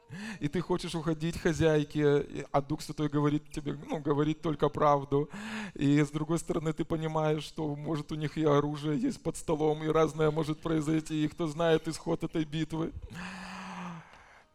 и 0.39 0.47
ты 0.47 0.61
хочешь 0.61 0.95
уходить 0.95 1.37
хозяйке, 1.37 2.45
а 2.51 2.61
Дух 2.61 2.81
Святой 2.81 3.09
говорит 3.09 3.51
тебе, 3.51 3.77
ну, 3.87 3.99
говорит 3.99 4.41
только 4.41 4.69
правду. 4.69 5.29
И 5.73 6.01
с 6.01 6.09
другой 6.09 6.39
стороны, 6.39 6.73
ты 6.73 6.85
понимаешь, 6.85 7.43
что 7.43 7.75
может 7.75 8.11
у 8.11 8.15
них 8.15 8.37
и 8.37 8.43
оружие 8.43 8.99
есть 8.99 9.21
под 9.21 9.37
столом, 9.37 9.83
и 9.83 9.87
разное 9.87 10.31
может 10.31 10.61
произойти, 10.61 11.25
и 11.25 11.27
кто 11.27 11.47
знает 11.47 11.87
исход 11.87 12.23
этой 12.23 12.45
битвы. 12.45 12.93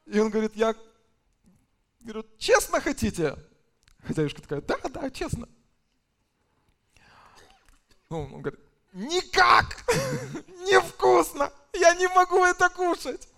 И 0.07 0.19
он 0.19 0.31
говорит, 0.31 0.57
я 0.57 0.75
говорю, 2.01 2.25
честно 2.38 2.81
хотите? 2.81 3.37
Хозяюшка 4.07 4.43
такая, 4.43 4.61
да, 4.62 4.77
да, 4.93 5.11
честно. 5.11 5.49
Ну, 8.11 8.23
он 8.23 8.43
говорит, 8.43 8.61
никак, 8.93 9.85
невкусно, 10.67 11.51
я 11.73 11.95
не 11.95 12.09
могу 12.09 12.45
это 12.45 12.69
кушать. 12.69 13.29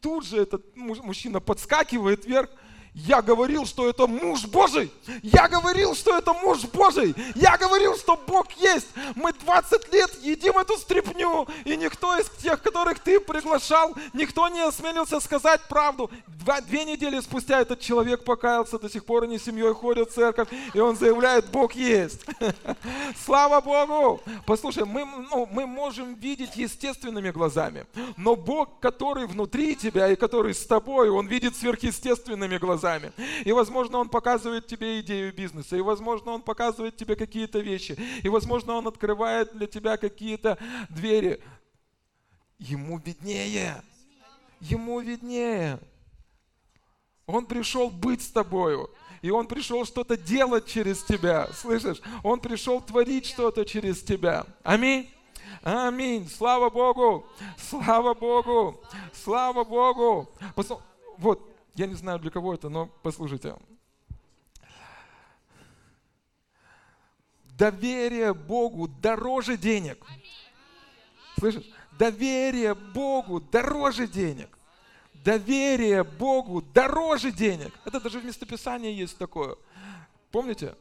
Тут 0.00 0.26
же 0.26 0.38
этот 0.38 0.76
мужчина 0.76 1.40
подскакивает 1.40 2.24
вверх, 2.24 2.50
я 2.94 3.22
говорил, 3.22 3.66
что 3.66 3.88
это 3.88 4.06
муж 4.06 4.44
Божий. 4.46 4.88
Я 5.22 5.48
говорил, 5.48 5.96
что 5.96 6.16
это 6.16 6.32
муж 6.32 6.60
Божий. 6.72 7.12
Я 7.34 7.58
говорил, 7.58 7.96
что 7.96 8.16
Бог 8.16 8.52
есть. 8.52 8.86
Мы 9.16 9.32
20 9.32 9.92
лет 9.92 10.10
едим 10.22 10.56
эту 10.58 10.78
стряпню, 10.78 11.48
и 11.64 11.76
никто 11.76 12.16
из 12.16 12.30
тех, 12.40 12.62
которых 12.62 13.00
ты 13.00 13.18
приглашал, 13.18 13.96
никто 14.12 14.46
не 14.46 14.60
осмелился 14.60 15.18
сказать 15.18 15.60
правду. 15.68 16.08
Два, 16.28 16.60
две 16.60 16.84
недели 16.84 17.18
спустя 17.18 17.60
этот 17.62 17.80
человек 17.80 18.22
покаялся, 18.22 18.78
до 18.78 18.88
сих 18.88 19.04
пор 19.04 19.24
они 19.24 19.38
семьей 19.38 19.74
ходят 19.74 20.10
в 20.10 20.14
церковь, 20.14 20.48
и 20.72 20.78
он 20.78 20.96
заявляет, 20.96 21.50
Бог 21.50 21.72
есть. 21.72 22.24
Слава 23.24 23.60
Богу! 23.60 24.20
Послушай, 24.46 24.84
мы, 24.84 25.04
ну, 25.04 25.48
мы 25.50 25.66
можем 25.66 26.14
видеть 26.14 26.54
естественными 26.54 27.30
глазами, 27.30 27.86
но 28.16 28.36
Бог, 28.36 28.78
который 28.78 29.26
внутри 29.26 29.74
тебя 29.74 30.08
и 30.12 30.16
который 30.16 30.54
с 30.54 30.64
тобой, 30.64 31.08
он 31.08 31.26
видит 31.26 31.56
сверхъестественными 31.56 32.58
глазами 32.58 32.83
глазами. 32.84 33.12
И, 33.44 33.52
возможно, 33.52 33.98
он 33.98 34.08
показывает 34.08 34.66
тебе 34.66 35.00
идею 35.00 35.32
бизнеса, 35.32 35.76
и, 35.76 35.80
возможно, 35.80 36.32
он 36.32 36.42
показывает 36.42 36.96
тебе 36.96 37.16
какие-то 37.16 37.58
вещи, 37.60 37.98
и, 38.22 38.28
возможно, 38.28 38.74
он 38.74 38.86
открывает 38.86 39.56
для 39.56 39.66
тебя 39.66 39.96
какие-то 39.96 40.58
двери. 40.90 41.40
Ему 42.58 42.98
виднее. 42.98 43.82
Ему 44.60 45.00
виднее. 45.00 45.78
Он 47.26 47.46
пришел 47.46 47.90
быть 47.90 48.22
с 48.22 48.28
тобою. 48.28 48.90
И 49.22 49.30
Он 49.30 49.46
пришел 49.46 49.86
что-то 49.86 50.18
делать 50.18 50.66
через 50.66 51.02
тебя. 51.02 51.48
Слышишь? 51.54 52.02
Он 52.22 52.40
пришел 52.40 52.82
творить 52.82 53.24
что-то 53.24 53.64
через 53.64 54.02
тебя. 54.02 54.44
Аминь. 54.62 55.10
Аминь. 55.62 56.28
Слава 56.28 56.68
Богу. 56.68 57.24
Слава 57.56 58.12
Богу. 58.12 58.82
Слава 59.14 59.64
Богу. 59.64 60.28
Вот, 61.16 61.53
я 61.74 61.86
не 61.86 61.94
знаю, 61.94 62.18
для 62.18 62.30
кого 62.30 62.54
это, 62.54 62.68
но 62.68 62.86
послушайте. 63.02 63.56
Доверие 67.44 68.34
Богу 68.34 68.88
дороже 68.88 69.56
денег. 69.56 70.04
Слышишь? 71.38 71.64
Доверие 71.98 72.74
Богу 72.74 73.40
дороже 73.40 74.08
денег. 74.08 74.58
Доверие 75.14 76.04
Богу 76.04 76.62
дороже 76.62 77.30
денег. 77.30 77.72
Это 77.84 78.00
даже 78.00 78.20
в 78.20 78.24
местописании 78.24 78.92
есть 78.92 79.16
такое. 79.16 79.56
Помните? 80.30 80.74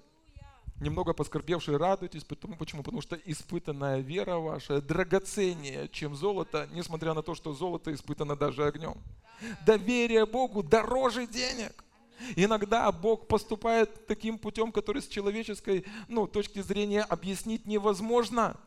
Немного 0.80 1.14
поскорбевшие 1.14 1.78
радуйтесь, 1.78 2.24
потому, 2.24 2.56
почему? 2.56 2.84
Потому 2.84 3.02
что 3.02 3.16
испытанная 3.16 4.00
вера 4.00 4.38
ваша 4.38 4.82
драгоценнее, 4.82 5.88
чем 5.90 6.16
золото, 6.16 6.68
несмотря 6.74 7.14
на 7.14 7.22
то, 7.22 7.36
что 7.36 7.54
золото 7.54 7.94
испытано 7.94 8.36
даже 8.36 8.66
огнем. 8.66 8.98
Доверие 9.66 10.26
Богу 10.26 10.64
дороже 10.64 11.28
денег. 11.28 11.84
Иногда 12.36 12.92
Бог 12.92 13.28
поступает 13.28 14.08
таким 14.08 14.38
путем, 14.38 14.72
который 14.72 15.02
с 15.02 15.08
человеческой 15.08 15.86
ну, 16.08 16.28
точки 16.28 16.62
зрения 16.62 17.02
объяснить 17.02 17.66
невозможно. 17.66 18.58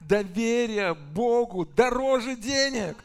Доверие 0.00 0.94
Богу 0.94 1.66
дороже 1.66 2.36
денег. 2.36 2.96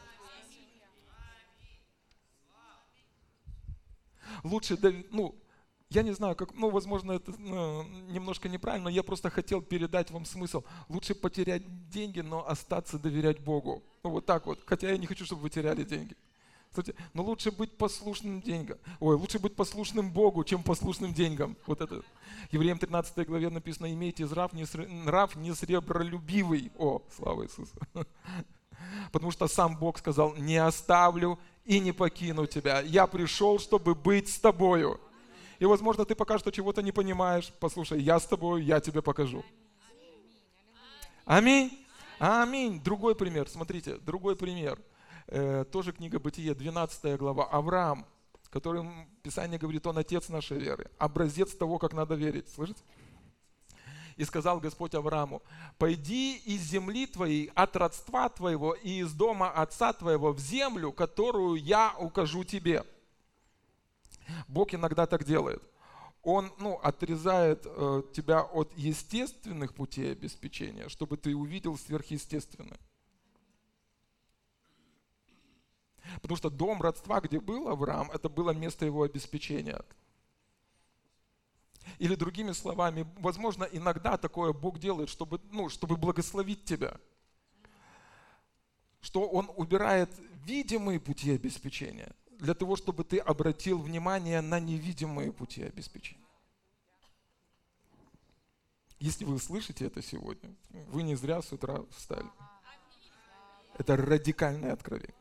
Лучше, 4.44 4.78
ну, 5.10 5.34
я 5.90 6.02
не 6.02 6.12
знаю, 6.12 6.36
как, 6.36 6.54
ну, 6.54 6.70
возможно, 6.70 7.12
это 7.12 7.32
ну, 7.38 7.82
немножко 8.08 8.48
неправильно, 8.48 8.84
но 8.84 8.90
я 8.90 9.02
просто 9.02 9.30
хотел 9.30 9.62
передать 9.62 10.10
вам 10.10 10.24
смысл. 10.24 10.62
Лучше 10.88 11.14
потерять 11.14 11.88
деньги, 11.88 12.20
но 12.20 12.48
остаться 12.48 12.98
доверять 12.98 13.40
Богу. 13.40 13.82
Ну, 14.02 14.10
вот 14.10 14.26
так 14.26 14.46
вот. 14.46 14.60
Хотя 14.66 14.90
я 14.90 14.98
не 14.98 15.06
хочу, 15.06 15.24
чтобы 15.24 15.42
вы 15.42 15.50
теряли 15.50 15.84
деньги. 15.84 16.16
Кстати, 16.68 16.96
но 17.12 17.22
лучше 17.22 17.52
быть 17.52 17.76
послушным 17.76 18.40
деньгам. 18.40 18.78
Ой, 18.98 19.14
лучше 19.14 19.38
быть 19.38 19.54
послушным 19.54 20.10
Богу, 20.10 20.42
чем 20.42 20.64
послушным 20.64 21.14
деньгам. 21.14 21.56
Вот 21.66 21.80
это. 21.80 22.02
Евреям 22.50 22.78
13 22.78 23.26
главе 23.28 23.48
написано, 23.48 23.92
имейте 23.92 24.26
нрав, 24.26 24.52
не, 24.52 24.64
нрав 25.04 25.36
не 25.36 25.54
сребролюбивый. 25.54 26.72
О, 26.76 27.02
слава 27.16 27.44
Иисусу. 27.44 27.72
Потому 29.12 29.30
что 29.30 29.46
сам 29.46 29.76
Бог 29.76 29.98
сказал, 29.98 30.34
не 30.34 30.56
оставлю 30.56 31.38
и 31.64 31.80
не 31.80 31.92
покину 31.92 32.46
тебя. 32.46 32.80
Я 32.80 33.06
пришел, 33.06 33.58
чтобы 33.58 33.94
быть 33.94 34.28
с 34.28 34.38
тобою. 34.38 35.00
И, 35.58 35.64
возможно, 35.64 36.04
ты 36.04 36.14
пока 36.14 36.38
что 36.38 36.50
чего-то 36.50 36.82
не 36.82 36.92
понимаешь. 36.92 37.52
Послушай, 37.60 38.00
я 38.02 38.18
с 38.18 38.26
тобой, 38.26 38.62
я 38.64 38.80
тебе 38.80 39.02
покажу. 39.02 39.44
Аминь. 41.24 41.70
Аминь. 42.18 42.80
Другой 42.82 43.14
пример. 43.14 43.48
Смотрите, 43.48 43.96
другой 43.96 44.36
пример. 44.36 44.78
Э, 45.26 45.64
тоже 45.64 45.92
книга 45.92 46.18
Бытие, 46.18 46.54
12 46.54 47.16
глава. 47.16 47.44
Авраам, 47.44 48.06
которым 48.54 49.08
Писание 49.24 49.58
говорит, 49.58 49.84
он 49.84 49.98
отец 49.98 50.28
нашей 50.28 50.58
веры. 50.58 50.88
Образец 50.98 51.56
того, 51.56 51.78
как 51.78 51.92
надо 51.92 52.14
верить. 52.14 52.48
Слышите? 52.54 52.80
И 54.16 54.24
сказал 54.24 54.60
Господь 54.60 54.94
Аврааму, 54.94 55.42
пойди 55.78 56.36
из 56.36 56.62
земли 56.62 57.06
твоей, 57.06 57.50
от 57.54 57.76
родства 57.76 58.28
твоего 58.28 58.74
и 58.74 59.00
из 59.00 59.12
дома 59.12 59.50
отца 59.50 59.92
твоего 59.92 60.32
в 60.32 60.38
землю, 60.38 60.92
которую 60.92 61.56
я 61.56 61.94
укажу 61.98 62.44
тебе. 62.44 62.84
Бог 64.48 64.72
иногда 64.72 65.06
так 65.06 65.24
делает. 65.24 65.62
Он 66.22 66.50
ну, 66.58 66.78
отрезает 66.82 67.66
э, 67.66 68.02
тебя 68.14 68.42
от 68.42 68.72
естественных 68.76 69.74
путей 69.74 70.12
обеспечения, 70.12 70.88
чтобы 70.88 71.18
ты 71.18 71.36
увидел 71.36 71.76
сверхъестественное. 71.76 72.78
Потому 76.22 76.36
что 76.36 76.50
дом 76.50 76.80
родства, 76.80 77.20
где 77.20 77.40
был 77.40 77.68
Авраам, 77.68 78.10
это 78.10 78.28
было 78.28 78.52
место 78.52 78.86
его 78.86 79.02
обеспечения. 79.02 79.82
Или 81.98 82.14
другими 82.14 82.52
словами, 82.52 83.06
возможно, 83.18 83.64
иногда 83.64 84.16
такое 84.16 84.52
Бог 84.52 84.78
делает, 84.78 85.08
чтобы, 85.08 85.40
ну, 85.50 85.68
чтобы 85.68 85.96
благословить 85.96 86.64
тебя. 86.64 86.96
Что 89.00 89.28
Он 89.28 89.50
убирает 89.56 90.10
видимые 90.44 91.00
пути 91.00 91.32
обеспечения– 91.32 92.12
для 92.38 92.54
того, 92.54 92.76
чтобы 92.76 93.04
ты 93.04 93.18
обратил 93.18 93.78
внимание 93.78 94.40
на 94.40 94.60
невидимые 94.60 95.32
пути 95.32 95.62
обеспечения. 95.62 96.20
Если 99.00 99.24
вы 99.24 99.38
слышите 99.38 99.86
это 99.86 100.02
сегодня, 100.02 100.54
вы 100.88 101.02
не 101.02 101.14
зря 101.14 101.42
с 101.42 101.52
утра 101.52 101.80
встали. 101.90 102.28
Это 103.76 103.96
радикальное 103.96 104.72
откровение. 104.72 105.14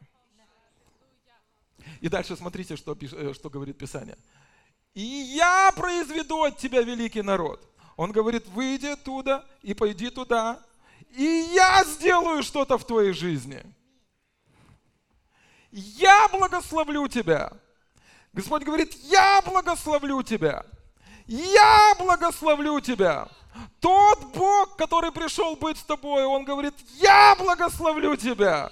И 2.00 2.08
дальше 2.08 2.36
смотрите, 2.38 2.76
что, 2.76 2.98
э, 3.00 3.34
что 3.34 3.50
говорит 3.50 3.78
Писание. 3.78 4.18
«И 4.94 5.02
я 5.02 5.72
произведу 5.76 6.44
от 6.44 6.58
тебя 6.58 6.82
великий 6.82 7.22
народ». 7.22 7.62
Он 7.96 8.12
говорит, 8.12 8.48
выйди 8.48 8.88
оттуда 8.88 9.46
и 9.62 9.76
пойди 9.76 10.10
туда, 10.10 10.60
и 11.12 11.24
я 11.54 11.84
сделаю 11.86 12.42
что-то 12.42 12.80
в 12.80 12.86
твоей 12.86 13.14
жизни 13.14 13.64
я 15.74 16.28
благословлю 16.28 17.08
тебя. 17.08 17.52
Господь 18.32 18.64
говорит, 18.64 18.94
я 19.06 19.42
благословлю 19.42 20.22
тебя. 20.22 20.64
Я 21.26 21.96
благословлю 21.98 22.80
тебя. 22.80 23.28
Тот 23.80 24.24
Бог, 24.36 24.76
который 24.78 25.12
пришел 25.12 25.56
быть 25.56 25.78
с 25.78 25.84
тобой, 25.84 26.26
Он 26.26 26.46
говорит, 26.46 26.76
я 27.00 27.36
благословлю 27.36 28.16
тебя. 28.16 28.72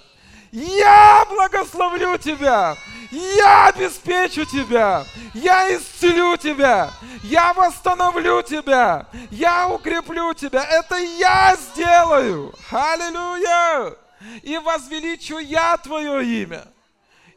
Я 0.52 1.24
благословлю 1.28 2.18
тебя. 2.18 2.76
Я 3.12 3.66
обеспечу 3.66 4.46
тебя. 4.46 5.04
Я 5.34 5.76
исцелю 5.76 6.36
тебя. 6.38 6.90
Я 7.22 7.52
восстановлю 7.52 8.42
тебя. 8.42 9.06
Я 9.30 9.68
укреплю 9.68 10.32
тебя. 10.32 10.64
Это 10.64 10.96
я 10.96 11.54
сделаю. 11.56 12.54
Аллилуйя. 12.70 13.94
И 14.42 14.56
возвеличу 14.56 15.38
я 15.38 15.76
твое 15.76 16.42
имя 16.42 16.64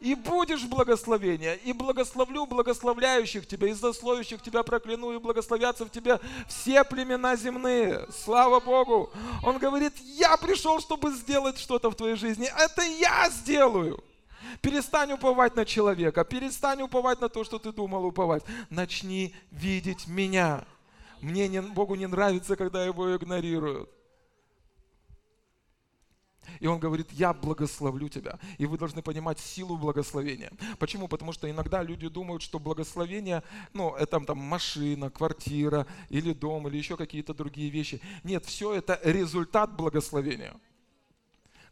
и 0.06 0.14
будешь 0.14 0.64
благословение, 0.66 1.58
и 1.64 1.74
благословлю 1.74 2.46
благословляющих 2.46 3.48
тебя, 3.48 3.70
и 3.70 3.74
засловящих 3.74 4.40
тебя 4.40 4.62
прокляну, 4.62 5.12
и 5.12 5.18
благословятся 5.18 5.84
в 5.86 5.90
тебя 5.90 6.20
все 6.48 6.84
племена 6.84 7.36
земные. 7.36 8.06
Слава 8.24 8.60
Богу! 8.60 9.12
Он 9.42 9.58
говорит, 9.58 9.94
я 10.04 10.38
пришел, 10.38 10.80
чтобы 10.80 11.12
сделать 11.12 11.58
что-то 11.58 11.90
в 11.90 11.96
твоей 11.96 12.16
жизни. 12.16 12.48
Это 12.56 12.84
я 12.84 13.32
сделаю. 13.32 14.04
Перестань 14.62 15.12
уповать 15.14 15.56
на 15.56 15.66
человека, 15.66 16.24
перестань 16.24 16.82
уповать 16.82 17.22
на 17.22 17.30
то, 17.30 17.44
что 17.44 17.60
ты 17.60 17.72
думал 17.72 18.06
уповать. 18.06 18.44
Начни 18.70 19.34
видеть 19.52 20.08
меня. 20.08 20.66
Мне 21.22 21.48
не, 21.48 21.62
Богу 21.62 21.96
не 21.96 22.08
нравится, 22.08 22.56
когда 22.56 22.86
его 22.86 23.16
игнорируют. 23.16 23.90
И 26.60 26.68
он 26.68 26.80
говорит, 26.80 27.12
я 27.12 27.34
благословлю 27.34 28.10
тебя. 28.10 28.40
И 28.58 28.66
вы 28.66 28.78
должны 28.78 29.02
понимать 29.02 29.40
силу 29.40 29.78
благословения. 29.78 30.52
Почему? 30.80 31.08
Потому 31.08 31.34
что 31.34 31.50
иногда 31.50 31.84
люди 31.84 32.08
думают, 32.08 32.42
что 32.42 32.60
благословение, 32.60 33.44
ну, 33.74 33.96
это 33.96 34.20
там 34.20 34.38
машина, 34.38 35.10
квартира 35.10 35.88
или 36.10 36.34
дом, 36.34 36.68
или 36.68 36.78
еще 36.78 36.98
какие-то 36.98 37.34
другие 37.34 37.70
вещи. 37.70 38.02
Нет, 38.24 38.46
все 38.46 38.74
это 38.74 39.00
результат 39.04 39.76
благословения. 39.76 40.54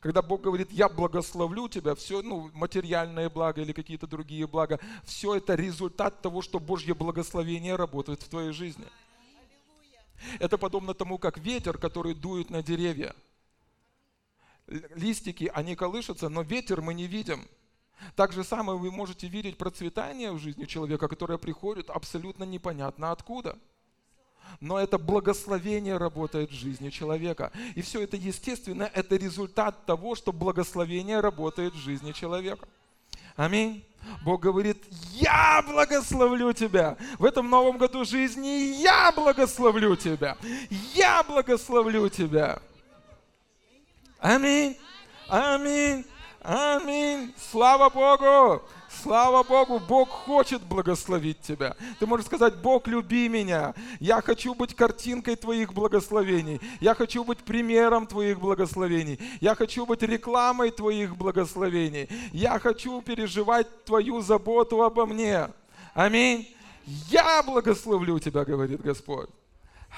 Когда 0.03 0.21
Бог 0.21 0.41
говорит, 0.41 0.69
я 0.69 0.89
благословлю 0.89 1.69
тебя, 1.69 1.95
все, 1.95 2.21
ну, 2.21 2.51
материальное 2.53 3.29
благо 3.29 3.61
или 3.61 3.71
какие-то 3.71 4.05
другие 4.05 4.45
блага, 4.45 4.77
все 5.05 5.35
это 5.35 5.55
результат 5.55 6.21
того, 6.21 6.41
что 6.41 6.59
Божье 6.59 6.93
благословение 6.93 7.77
работает 7.77 8.21
в 8.21 8.27
твоей 8.27 8.51
жизни. 8.51 8.85
Это 10.39 10.57
подобно 10.57 10.93
тому, 10.93 11.17
как 11.17 11.37
ветер, 11.37 11.77
который 11.77 12.13
дует 12.15 12.49
на 12.49 12.61
деревья. 12.61 13.15
Листики, 14.67 15.49
они 15.53 15.77
колышутся, 15.77 16.27
но 16.27 16.41
ветер 16.41 16.81
мы 16.81 16.93
не 16.93 17.07
видим. 17.07 17.47
Так 18.17 18.33
же 18.33 18.43
самое 18.43 18.77
вы 18.77 18.91
можете 18.91 19.29
видеть 19.29 19.57
процветание 19.57 20.33
в 20.33 20.37
жизни 20.37 20.65
человека, 20.65 21.07
которое 21.07 21.37
приходит 21.37 21.89
абсолютно 21.89 22.43
непонятно 22.43 23.13
откуда– 23.13 23.57
но 24.59 24.79
это 24.79 24.97
благословение 24.97 25.97
работает 25.97 26.51
в 26.51 26.53
жизни 26.53 26.89
человека. 26.89 27.51
И 27.75 27.81
все 27.81 28.01
это, 28.01 28.17
естественно, 28.17 28.89
это 28.93 29.15
результат 29.15 29.85
того, 29.85 30.15
что 30.15 30.31
благословение 30.31 31.19
работает 31.19 31.73
в 31.73 31.77
жизни 31.77 32.11
человека. 32.11 32.67
Аминь. 33.35 33.83
Бог 34.23 34.41
говорит, 34.41 34.83
я 35.13 35.63
благословлю 35.65 36.53
тебя. 36.53 36.97
В 37.17 37.25
этом 37.25 37.49
новом 37.49 37.77
году 37.77 38.05
жизни 38.05 38.81
я 38.81 39.11
благословлю 39.11 39.95
тебя. 39.95 40.37
Я 40.93 41.23
благословлю 41.23 42.09
тебя. 42.09 42.61
Аминь. 44.19 44.77
Аминь. 45.27 46.05
Аминь. 46.41 47.33
Слава 47.51 47.89
Богу. 47.89 48.61
Слава 49.03 49.43
Богу, 49.43 49.79
Бог 49.79 50.07
хочет 50.07 50.61
благословить 50.61 51.41
тебя. 51.41 51.75
Ты 51.99 52.05
можешь 52.05 52.25
сказать, 52.25 52.55
Бог, 52.61 52.87
люби 52.87 53.27
меня. 53.27 53.73
Я 53.99 54.21
хочу 54.21 54.55
быть 54.55 54.73
картинкой 54.73 55.35
твоих 55.35 55.73
благословений. 55.73 56.61
Я 56.79 56.95
хочу 56.95 57.25
быть 57.25 57.39
примером 57.39 58.07
твоих 58.07 58.39
благословений. 58.39 59.19
Я 59.41 59.55
хочу 59.55 59.85
быть 59.85 60.03
рекламой 60.03 60.71
твоих 60.71 61.17
благословений. 61.17 62.07
Я 62.31 62.57
хочу 62.59 63.01
переживать 63.01 63.83
твою 63.83 64.21
заботу 64.21 64.81
обо 64.81 65.05
мне. 65.05 65.49
Аминь. 65.93 66.47
Я 67.09 67.43
благословлю 67.43 68.19
тебя, 68.19 68.45
говорит 68.45 68.79
Господь. 68.79 69.29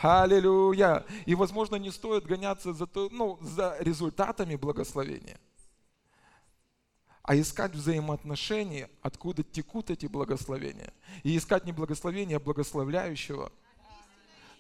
Аллилуйя. 0.02 1.06
И, 1.28 1.36
возможно, 1.36 1.76
не 1.76 1.92
стоит 1.92 2.26
гоняться 2.26 2.74
за, 2.74 2.88
то, 2.88 3.10
ну, 3.12 3.38
за 3.40 3.78
результатами 3.82 4.56
благословения 4.56 5.38
а 7.26 7.36
искать 7.36 7.74
взаимоотношения, 7.74 8.88
откуда 9.02 9.42
текут 9.42 9.90
эти 9.90 10.06
благословения. 10.06 10.94
И 11.24 11.36
искать 11.36 11.66
не 11.66 11.72
благословения, 11.72 12.38
а 12.38 12.40
благословляющего, 12.40 13.52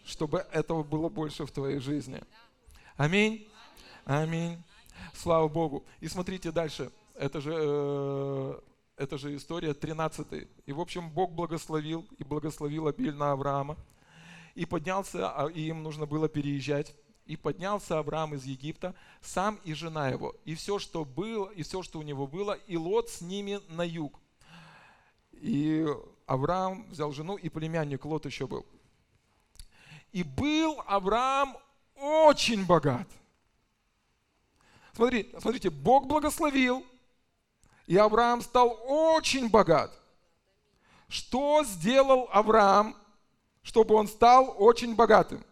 чтобы 0.04 0.40
этого 0.52 0.82
было 0.82 1.08
больше 1.08 1.46
в 1.46 1.52
твоей 1.52 1.80
жизни. 1.80 2.22
Аминь. 2.98 3.48
Аминь. 4.04 4.58
Слава 5.14 5.48
Богу. 5.48 5.86
И 6.00 6.08
смотрите 6.08 6.52
дальше. 6.52 6.92
Это 7.14 7.40
же, 7.40 7.54
э, 7.56 8.60
это 8.98 9.20
же 9.20 9.36
история 9.36 9.76
13. 9.76 10.48
И, 10.66 10.74
в 10.74 10.80
общем, 10.80 11.12
Бог 11.12 11.34
благословил 11.34 12.08
и 12.18 12.24
благословил 12.24 12.88
обильно 12.88 13.32
Авраама. 13.32 13.78
И 14.56 14.66
поднялся, 14.66 15.30
а, 15.30 15.48
им 15.50 15.84
нужно 15.84 16.08
было 16.08 16.28
переезжать. 16.28 16.96
И 17.26 17.36
поднялся 17.36 17.98
Авраам 17.98 18.36
из 18.36 18.46
Египта, 18.46 18.94
сам 19.22 19.60
и 19.64 19.74
жена 19.74 20.10
его, 20.10 20.36
и 20.46 20.54
все, 20.54 20.78
что 20.78 21.04
было, 21.06 21.50
и 21.50 21.64
все, 21.64 21.82
что 21.82 22.00
у 22.00 22.04
него 22.04 22.28
было, 22.28 22.54
и 22.54 22.78
Лот 22.78 23.10
с 23.10 23.22
ними 23.22 23.60
на 23.70 23.82
юг. 23.82 24.20
И 25.32 25.88
Авраам 26.28 26.88
взял 26.90 27.12
жену, 27.12 27.36
и 27.36 27.50
племянник 27.50 28.06
Лот 28.06 28.26
еще 28.26 28.46
был. 28.46 28.66
И 30.12 30.24
был 30.24 30.82
Авраам 30.86 31.58
очень 31.96 32.66
богат. 32.66 33.08
Смотри, 34.94 35.34
смотрите, 35.40 35.70
Бог 35.70 36.08
благословил, 36.08 36.86
и 37.88 37.98
Авраам 37.98 38.42
стал 38.42 38.80
очень 38.86 39.50
богат. 39.50 39.92
Что 41.08 41.64
сделал 41.64 42.30
Авраам, 42.32 42.96
чтобы 43.62 43.96
он 43.96 44.08
стал 44.08 44.56
очень 44.58 44.96
богатым? 44.96 45.44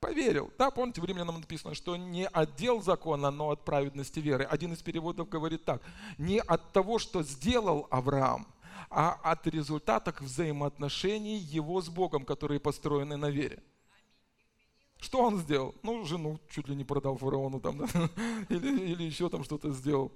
Поверил. 0.00 0.52
Да, 0.58 0.70
помните, 0.70 1.00
в 1.00 1.04
Римлянам 1.04 1.40
написано, 1.40 1.74
что 1.74 1.96
не 1.96 2.26
от 2.26 2.54
дел 2.54 2.80
закона, 2.80 3.30
но 3.30 3.50
от 3.50 3.64
праведности 3.64 4.20
веры. 4.20 4.44
Один 4.44 4.72
из 4.72 4.82
переводов 4.82 5.28
говорит 5.28 5.64
так. 5.64 5.82
Не 6.18 6.40
от 6.40 6.72
того, 6.72 6.98
что 7.00 7.22
сделал 7.24 7.88
Авраам, 7.90 8.46
а 8.90 9.18
от 9.22 9.46
результатов 9.48 10.20
взаимоотношений 10.20 11.36
его 11.36 11.82
с 11.82 11.88
Богом, 11.88 12.24
которые 12.24 12.60
построены 12.60 13.16
на 13.16 13.28
вере. 13.28 13.60
Что 15.00 15.22
он 15.22 15.38
сделал? 15.38 15.74
Ну, 15.82 16.04
жену 16.04 16.38
чуть 16.48 16.68
ли 16.68 16.76
не 16.76 16.84
продал 16.84 17.16
фараону 17.16 17.60
там, 17.60 17.78
да? 17.78 17.86
или, 18.48 18.80
или 18.92 19.02
еще 19.02 19.28
там 19.28 19.42
что-то 19.44 19.72
сделал. 19.72 20.12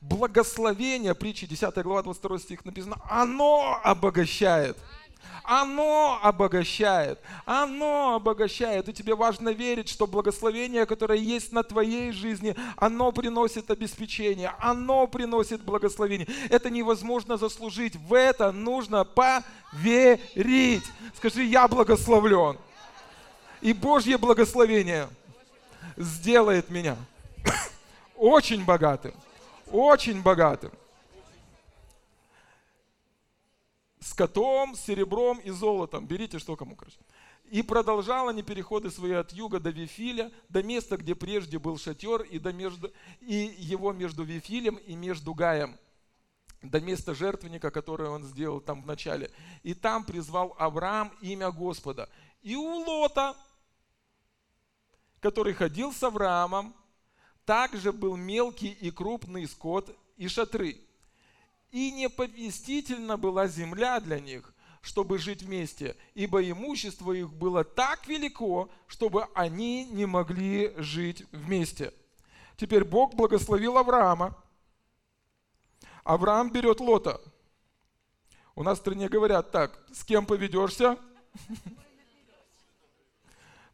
Благословение, 0.00 1.14
притчи 1.14 1.46
10 1.46 1.74
глава 1.82 2.02
22 2.02 2.38
стих 2.38 2.64
написано, 2.64 2.96
оно 3.08 3.80
обогащает. 3.82 4.78
Оно 5.52 6.20
обогащает. 6.22 7.18
Оно 7.44 8.14
обогащает. 8.14 8.88
И 8.88 8.92
тебе 8.92 9.16
важно 9.16 9.48
верить, 9.48 9.88
что 9.88 10.06
благословение, 10.06 10.86
которое 10.86 11.18
есть 11.18 11.50
на 11.50 11.64
твоей 11.64 12.12
жизни, 12.12 12.54
оно 12.76 13.10
приносит 13.10 13.68
обеспечение. 13.68 14.54
Оно 14.60 15.08
приносит 15.08 15.60
благословение. 15.62 16.28
Это 16.50 16.70
невозможно 16.70 17.36
заслужить. 17.36 17.96
В 17.96 18.14
это 18.14 18.52
нужно 18.52 19.04
поверить. 19.04 20.84
Скажи, 21.16 21.42
я 21.42 21.66
благословлен. 21.66 22.56
И 23.60 23.72
Божье 23.72 24.18
благословение 24.18 25.08
сделает 25.96 26.70
меня 26.70 26.96
очень 28.16 28.64
богатым. 28.64 29.14
Очень 29.72 30.22
богатым. 30.22 30.70
Скотом, 34.00 34.74
серебром 34.74 35.38
и 35.38 35.50
золотом. 35.50 36.06
Берите 36.06 36.38
что 36.38 36.56
кому, 36.56 36.74
короче. 36.74 36.98
И 37.50 37.62
продолжал 37.62 38.28
они 38.28 38.42
переходы 38.42 38.90
свои 38.90 39.12
от 39.12 39.32
юга 39.32 39.60
до 39.60 39.70
Вифиля, 39.70 40.30
до 40.48 40.62
места, 40.62 40.96
где 40.96 41.14
прежде 41.14 41.58
был 41.58 41.78
шатер, 41.78 42.22
и, 42.22 42.38
до 42.38 42.52
между, 42.52 42.92
и 43.20 43.54
его 43.58 43.92
между 43.92 44.22
Вифилем 44.22 44.76
и 44.76 44.94
между 44.94 45.34
Гаем, 45.34 45.76
до 46.62 46.80
места 46.80 47.14
жертвенника, 47.14 47.70
которое 47.70 48.08
он 48.08 48.22
сделал 48.22 48.60
там 48.60 48.82
в 48.82 48.86
начале. 48.86 49.30
И 49.62 49.74
там 49.74 50.04
призвал 50.04 50.54
Авраам 50.58 51.12
имя 51.20 51.50
Господа. 51.50 52.08
И 52.42 52.54
у 52.54 52.84
Лота, 52.84 53.36
который 55.18 55.52
ходил 55.52 55.92
с 55.92 56.02
Авраамом, 56.02 56.74
также 57.44 57.92
был 57.92 58.16
мелкий 58.16 58.70
и 58.70 58.90
крупный 58.90 59.46
скот 59.46 59.94
и 60.16 60.28
шатры– 60.28 60.80
и 61.72 61.90
не 61.90 62.08
поместительна 62.08 63.16
была 63.16 63.46
земля 63.46 64.00
для 64.00 64.20
них, 64.20 64.52
чтобы 64.80 65.18
жить 65.18 65.42
вместе, 65.42 65.96
ибо 66.14 66.48
имущество 66.48 67.12
их 67.12 67.32
было 67.32 67.64
так 67.64 68.06
велико, 68.06 68.70
чтобы 68.86 69.26
они 69.34 69.84
не 69.84 70.06
могли 70.06 70.72
жить 70.76 71.24
вместе. 71.32 71.92
Теперь 72.56 72.84
Бог 72.84 73.14
благословил 73.14 73.78
Авраама. 73.78 74.36
Авраам 76.04 76.50
берет 76.50 76.80
Лота. 76.80 77.20
У 78.54 78.62
нас 78.62 78.78
в 78.78 78.80
стране 78.80 79.08
говорят 79.08 79.50
так, 79.50 79.78
с 79.92 80.04
кем 80.04 80.26
поведешься? 80.26 80.98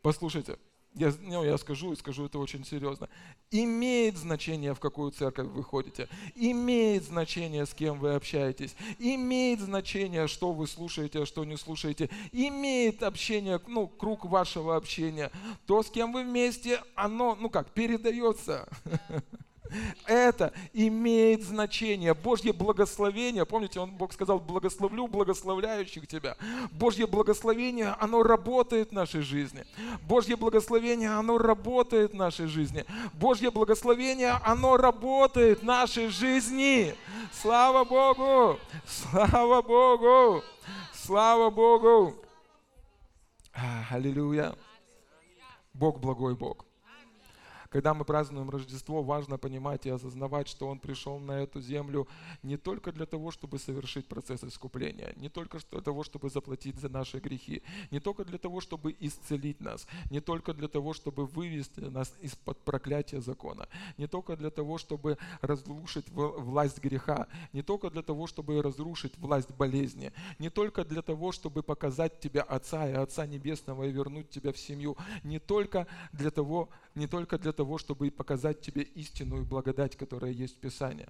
Послушайте, 0.02 0.58
я, 0.96 1.12
ну, 1.20 1.44
я 1.44 1.58
скажу 1.58 1.92
и 1.92 1.96
скажу 1.96 2.24
это 2.24 2.38
очень 2.38 2.64
серьезно, 2.64 3.08
имеет 3.50 4.16
значение, 4.16 4.74
в 4.74 4.80
какую 4.80 5.12
церковь 5.12 5.46
вы 5.48 5.62
ходите, 5.62 6.08
имеет 6.34 7.04
значение, 7.04 7.66
с 7.66 7.74
кем 7.74 7.98
вы 8.00 8.14
общаетесь, 8.14 8.74
имеет 8.98 9.60
значение, 9.60 10.26
что 10.26 10.52
вы 10.52 10.66
слушаете, 10.66 11.22
а 11.22 11.26
что 11.26 11.44
не 11.44 11.56
слушаете, 11.56 12.08
имеет 12.32 13.02
общение, 13.02 13.60
ну, 13.66 13.86
круг 13.86 14.24
вашего 14.24 14.74
общения, 14.74 15.30
то, 15.66 15.82
с 15.82 15.90
кем 15.90 16.12
вы 16.12 16.24
вместе, 16.24 16.82
оно, 16.94 17.36
ну 17.38 17.50
как, 17.50 17.70
передается. 17.70 18.66
Это 20.06 20.52
имеет 20.72 21.42
значение. 21.42 22.14
Божье 22.14 22.52
благословение, 22.52 23.44
помните, 23.46 23.80
он, 23.80 23.90
Бог 23.90 24.12
сказал, 24.12 24.38
благословлю 24.38 25.06
благословляющих 25.06 26.06
тебя. 26.06 26.36
Божье 26.72 27.06
благословение, 27.06 27.96
оно 27.98 28.22
работает 28.22 28.90
в 28.90 28.92
нашей 28.92 29.22
жизни. 29.22 29.64
Божье 30.02 30.36
благословение, 30.36 31.10
оно 31.10 31.38
работает 31.38 32.12
в 32.12 32.16
нашей 32.16 32.46
жизни. 32.46 32.84
Божье 33.14 33.50
благословение, 33.50 34.38
оно 34.44 34.76
работает 34.76 35.60
в 35.60 35.64
нашей 35.64 36.08
жизни. 36.08 36.94
Слава 37.32 37.84
Богу! 37.84 38.58
Слава 38.86 39.62
Богу! 39.62 40.42
Слава 40.92 41.50
Богу! 41.50 42.14
Аллилуйя! 43.90 44.54
Бог 45.72 46.00
благой 46.00 46.34
Бог. 46.34 46.65
Когда 47.70 47.94
мы 47.94 48.04
празднуем 48.04 48.50
Рождество, 48.50 49.02
важно 49.02 49.38
понимать 49.38 49.86
и 49.86 49.90
осознавать, 49.90 50.48
что 50.48 50.68
Он 50.68 50.78
пришел 50.78 51.18
на 51.18 51.42
эту 51.42 51.60
землю 51.60 52.06
не 52.42 52.56
только 52.56 52.92
для 52.92 53.06
того, 53.06 53.30
чтобы 53.30 53.58
совершить 53.58 54.06
процесс 54.06 54.44
искупления, 54.44 55.12
не 55.16 55.28
только 55.28 55.58
для 55.70 55.80
того, 55.80 56.02
чтобы 56.04 56.30
заплатить 56.30 56.76
за 56.78 56.88
наши 56.88 57.18
грехи, 57.18 57.62
не 57.90 58.00
только 58.00 58.24
для 58.24 58.38
того, 58.38 58.60
чтобы 58.60 58.94
исцелить 58.98 59.60
нас, 59.60 59.86
не 60.10 60.20
только 60.20 60.54
для 60.54 60.68
того, 60.68 60.92
чтобы 60.92 61.26
вывести 61.26 61.80
нас 61.80 62.12
из-под 62.20 62.58
проклятия 62.58 63.20
закона, 63.20 63.68
не 63.96 64.06
только 64.06 64.36
для 64.36 64.50
того, 64.50 64.78
чтобы 64.78 65.18
разрушить 65.40 66.08
власть 66.10 66.78
греха, 66.78 67.26
не 67.52 67.62
только 67.62 67.90
для 67.90 68.02
того, 68.02 68.26
чтобы 68.26 68.62
разрушить 68.62 69.16
власть 69.18 69.50
болезни, 69.52 70.12
не 70.38 70.50
только 70.50 70.84
для 70.84 71.02
того, 71.02 71.32
чтобы 71.32 71.62
показать 71.62 72.20
тебя 72.20 72.42
Отца 72.42 72.88
и 72.88 72.92
Отца 72.92 73.26
Небесного 73.26 73.84
и 73.84 73.92
вернуть 73.92 74.30
тебя 74.30 74.52
в 74.52 74.58
семью, 74.58 74.96
не 75.22 75.38
только 75.38 75.86
для 76.12 76.30
того, 76.30 76.68
не 76.96 77.06
только 77.06 77.38
для 77.38 77.52
того, 77.52 77.78
чтобы 77.78 78.10
показать 78.10 78.62
тебе 78.62 78.82
истинную 78.82 79.44
благодать, 79.44 79.96
которая 79.96 80.32
есть 80.32 80.56
в 80.56 80.60
Писании. 80.60 81.08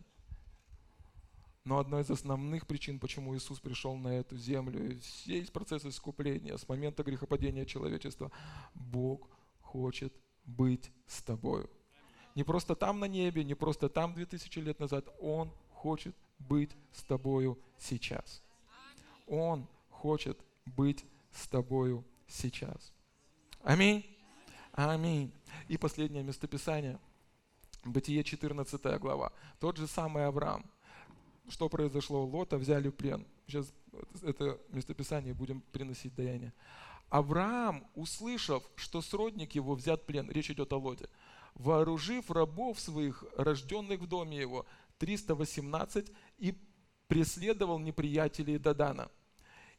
Но 1.65 1.79
одной 1.79 2.03
из 2.03 2.11
основных 2.11 2.67
причин, 2.67 2.99
почему 2.99 3.37
Иисус 3.37 3.61
пришел 3.61 3.97
на 3.97 4.09
эту 4.09 4.37
землю, 4.37 4.93
и 4.93 5.01
весь 5.27 5.51
процесс 5.51 5.85
искупления 5.85 6.57
с 6.57 6.69
момента 6.69 7.03
грехопадения 7.03 7.65
человечества, 7.65 8.31
Бог 8.75 9.29
хочет 9.61 10.13
быть 10.45 10.91
с 11.07 11.23
тобою. 11.23 11.71
Не 12.35 12.43
просто 12.43 12.75
там 12.75 13.01
на 13.01 13.07
небе, 13.07 13.45
не 13.45 13.55
просто 13.55 13.89
там 13.89 14.13
2000 14.15 14.59
лет 14.59 14.81
назад, 14.81 15.09
Он 15.21 15.51
хочет 15.71 16.17
быть 16.39 16.71
с 16.93 17.03
тобою 17.05 17.59
сейчас. 17.79 18.43
Он 19.29 19.67
хочет 19.89 20.39
быть 20.65 21.05
с 21.33 21.47
тобою 21.49 22.05
сейчас. 22.27 22.93
Аминь. 23.63 24.16
Аминь. 24.77 25.33
И 25.69 25.79
последнее 25.79 26.23
местописание. 26.23 26.99
Бытие 27.83 28.23
14 28.23 29.01
глава. 29.01 29.33
Тот 29.59 29.79
же 29.79 29.87
самый 29.87 30.27
Авраам. 30.27 30.67
Что 31.49 31.71
произошло? 31.71 32.27
Лота 32.27 32.59
взяли 32.59 32.89
в 32.91 32.93
плен. 32.93 33.27
Сейчас 33.47 33.73
это 34.23 34.61
местописание 34.69 35.33
будем 35.33 35.63
приносить 35.73 36.15
даяние. 36.15 36.53
Авраам, 37.09 37.87
услышав, 37.95 38.63
что 38.75 39.01
сродник 39.01 39.55
его 39.55 39.75
взят 39.75 40.03
в 40.03 40.05
плен, 40.05 40.31
речь 40.31 40.51
идет 40.51 40.75
о 40.75 40.77
Лоте, 40.77 41.09
вооружив 41.55 42.31
рабов 42.31 42.79
своих, 42.79 43.25
рожденных 43.35 44.01
в 44.01 44.07
доме 44.07 44.39
его, 44.39 44.67
318, 44.99 46.13
и 46.37 46.55
преследовал 47.07 47.79
неприятелей 47.79 48.59
Дадана. 48.59 49.11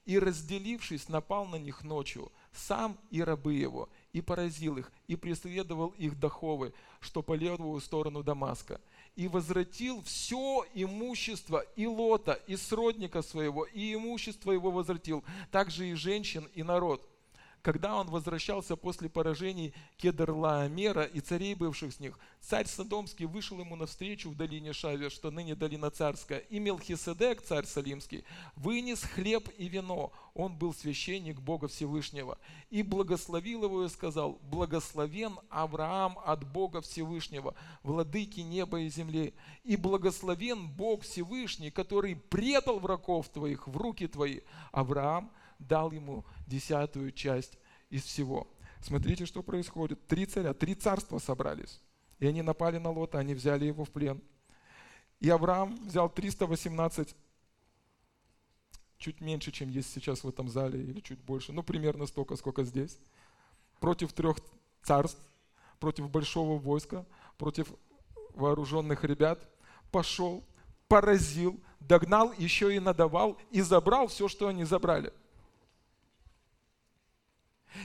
И 0.05 0.17
разделившись, 0.17 1.07
напал 1.07 1.45
на 1.45 1.57
них 1.57 1.83
ночью, 1.83 2.31
сам 2.57 2.97
и 3.09 3.21
рабы 3.21 3.53
его, 3.53 3.89
и 4.13 4.21
поразил 4.21 4.77
их, 4.77 4.91
и 5.07 5.15
преследовал 5.15 5.89
их 5.97 6.19
до 6.19 6.29
Ховы, 6.29 6.73
что 6.99 7.21
по 7.21 7.33
левую 7.33 7.79
сторону 7.81 8.23
Дамаска, 8.23 8.81
и 9.15 9.27
возвратил 9.27 10.01
все 10.03 10.65
имущество 10.73 11.63
и 11.75 11.85
Лота, 11.87 12.33
и 12.47 12.55
сродника 12.55 13.21
своего, 13.21 13.65
и 13.65 13.93
имущество 13.93 14.51
его 14.51 14.71
возвратил, 14.71 15.23
также 15.51 15.89
и 15.89 15.93
женщин, 15.93 16.49
и 16.53 16.63
народ– 16.63 17.07
когда 17.61 17.95
он 17.95 18.07
возвращался 18.07 18.75
после 18.75 19.09
поражений 19.09 19.73
Кедрлаомера 19.97 21.03
и 21.03 21.19
царей 21.19 21.55
бывших 21.55 21.93
с 21.93 21.99
них, 21.99 22.17
царь 22.39 22.67
Содомский 22.67 23.25
вышел 23.25 23.59
ему 23.59 23.75
навстречу 23.75 24.29
в 24.29 24.35
долине 24.35 24.73
Шаве, 24.73 25.09
что 25.09 25.31
ныне 25.31 25.55
долина 25.55 25.89
царская, 25.89 26.39
и 26.39 26.59
Мелхиседек, 26.59 27.41
царь 27.41 27.65
Салимский, 27.65 28.23
вынес 28.55 29.03
хлеб 29.03 29.49
и 29.57 29.67
вино, 29.67 30.11
он 30.33 30.55
был 30.55 30.73
священник 30.73 31.39
Бога 31.39 31.67
Всевышнего, 31.67 32.37
и 32.69 32.83
благословил 32.83 33.63
его 33.63 33.83
и 33.83 33.89
сказал, 33.89 34.39
благословен 34.43 35.39
Авраам 35.49 36.17
от 36.25 36.49
Бога 36.49 36.81
Всевышнего, 36.81 37.55
владыки 37.83 38.41
неба 38.41 38.81
и 38.81 38.89
земли, 38.89 39.33
и 39.63 39.75
благословен 39.75 40.69
Бог 40.69 41.01
Всевышний, 41.01 41.71
который 41.71 42.15
предал 42.15 42.79
врагов 42.79 43.29
твоих 43.29 43.67
в 43.67 43.75
руки 43.75 44.07
твои. 44.07 44.41
Авраам– 44.71 45.31
дал 45.59 45.91
ему 45.91 46.25
десятую 46.45 47.11
часть 47.11 47.57
из 47.89 48.03
всего. 48.03 48.47
Смотрите, 48.81 49.25
что 49.25 49.43
происходит. 49.43 50.05
Три 50.07 50.25
царя, 50.25 50.53
три 50.53 50.75
царства 50.75 51.19
собрались. 51.19 51.81
И 52.19 52.27
они 52.27 52.41
напали 52.41 52.77
на 52.77 52.91
Лота, 52.91 53.19
они 53.19 53.33
взяли 53.33 53.65
его 53.65 53.85
в 53.85 53.89
плен. 53.89 54.21
И 55.19 55.29
Авраам 55.29 55.75
взял 55.87 56.09
318, 56.09 57.15
чуть 58.97 59.21
меньше, 59.21 59.51
чем 59.51 59.69
есть 59.69 59.91
сейчас 59.91 60.23
в 60.23 60.29
этом 60.29 60.47
зале, 60.47 60.81
или 60.81 60.99
чуть 60.99 61.19
больше, 61.19 61.53
ну 61.53 61.63
примерно 61.63 62.05
столько, 62.05 62.35
сколько 62.35 62.63
здесь, 62.63 62.99
против 63.79 64.13
трех 64.13 64.37
царств, 64.83 65.19
против 65.79 66.09
большого 66.09 66.59
войска, 66.59 67.05
против 67.37 67.71
вооруженных 68.35 69.03
ребят, 69.03 69.39
пошел, 69.91 70.43
поразил, 70.87 71.59
догнал, 71.79 72.31
еще 72.37 72.75
и 72.75 72.79
надавал, 72.79 73.39
и 73.49 73.61
забрал 73.61 74.07
все, 74.07 74.27
что 74.27 74.47
они 74.47 74.65
забрали– 74.65 75.11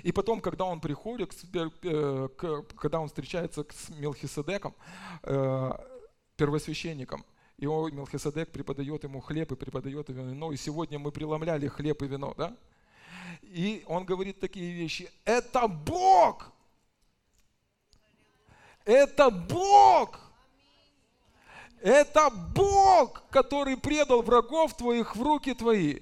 и 0.02 0.12
потом, 0.12 0.40
когда 0.40 0.64
он 0.64 0.80
приходит, 0.80 1.32
э, 1.54 2.28
когда 2.76 3.00
он 3.00 3.08
встречается 3.08 3.66
с 3.70 3.90
Мелхиседеком, 3.90 4.74
э, 5.22 5.72
первосвященником, 6.36 7.24
и 7.58 7.66
он, 7.66 7.94
Мелхиседек 7.94 8.50
преподает 8.50 9.04
ему 9.04 9.20
хлеб 9.20 9.52
и 9.52 9.56
преподает 9.56 10.08
ему 10.08 10.24
вино. 10.24 10.52
И 10.52 10.56
сегодня 10.56 10.98
мы 10.98 11.12
преломляли 11.12 11.68
хлеб 11.68 12.02
и 12.02 12.06
вино, 12.06 12.34
да? 12.36 12.56
И 13.42 13.84
он 13.86 14.04
говорит 14.04 14.40
такие 14.40 14.72
вещи. 14.72 15.10
Это 15.24 15.68
Бог! 15.68 16.50
Это 18.84 19.30
Бог! 19.30 20.18
Это 21.80 22.30
Бог, 22.54 23.24
который 23.30 23.76
предал 23.76 24.22
врагов 24.22 24.76
твоих 24.76 25.16
в 25.16 25.22
руки 25.22 25.52
твои. 25.52 26.00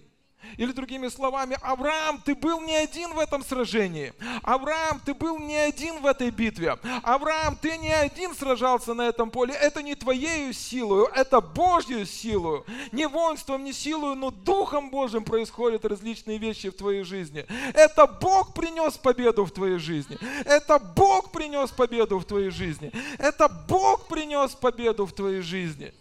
Или 0.57 0.72
другими 0.72 1.09
словами, 1.09 1.57
Авраам, 1.62 2.20
ты 2.24 2.34
был 2.34 2.61
не 2.61 2.74
один 2.74 3.12
в 3.12 3.18
этом 3.18 3.44
сражении. 3.44 4.12
Авраам, 4.42 5.01
ты 5.05 5.14
был 5.14 5.38
не 5.38 5.57
один 5.57 6.01
в 6.01 6.07
этой 6.07 6.30
битве. 6.30 6.78
Авраам, 7.03 7.57
ты 7.57 7.76
не 7.78 7.92
один 7.92 8.34
сражался 8.34 8.94
на 8.94 9.03
этом 9.03 9.30
поле. 9.30 9.55
Это 9.55 9.82
не 9.82 9.94
твоею 9.94 10.53
силою, 10.53 11.09
это 11.14 11.40
Божью 11.40 12.07
силою. 12.07 12.64
Не 12.92 13.07
воинством, 13.07 13.64
не 13.64 13.72
силою, 13.72 14.14
но 14.14 14.30
Духом 14.30 14.90
Божьим 14.90 15.24
происходят 15.24 15.84
различные 15.84 16.38
вещи 16.38 16.70
в 16.70 16.76
твоей 16.76 17.03
жизни. 17.03 17.46
Это 17.74 18.07
Бог 18.07 18.55
принес 18.55 18.96
победу 18.96 19.44
в 19.44 19.51
твоей 19.51 19.78
жизни. 19.78 20.18
Это 20.44 20.78
Бог 20.78 21.30
принес 21.30 21.70
победу 21.70 22.18
в 22.18 22.24
твоей 22.24 22.51
жизни. 22.51 22.92
Это 23.18 23.48
Бог 23.68 24.07
принес 24.09 24.53
победу 24.53 25.07
в 25.07 25.12
твоей 25.12 25.40
жизни. 25.40 25.92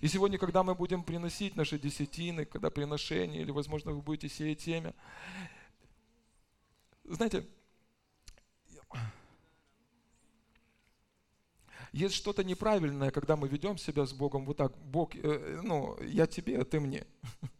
И 0.00 0.08
сегодня, 0.08 0.38
когда 0.38 0.62
мы 0.62 0.74
будем 0.74 1.02
приносить 1.02 1.56
наши 1.56 1.78
десятины, 1.78 2.44
когда 2.44 2.70
приношения, 2.70 3.40
или, 3.40 3.50
возможно, 3.50 3.92
вы 3.92 4.00
будете 4.00 4.28
сеять 4.28 4.60
семя, 4.60 4.94
знаете, 7.04 7.44
есть 11.92 12.14
что-то 12.14 12.42
неправильное, 12.42 13.10
когда 13.10 13.36
мы 13.36 13.48
ведем 13.48 13.76
себя 13.76 14.06
с 14.06 14.12
Богом 14.12 14.46
вот 14.46 14.56
так, 14.56 14.76
Бог, 14.78 15.14
э, 15.14 15.60
ну, 15.62 15.98
я 16.02 16.26
тебе, 16.26 16.58
а 16.58 16.64
ты 16.64 16.80
мне. 16.80 17.06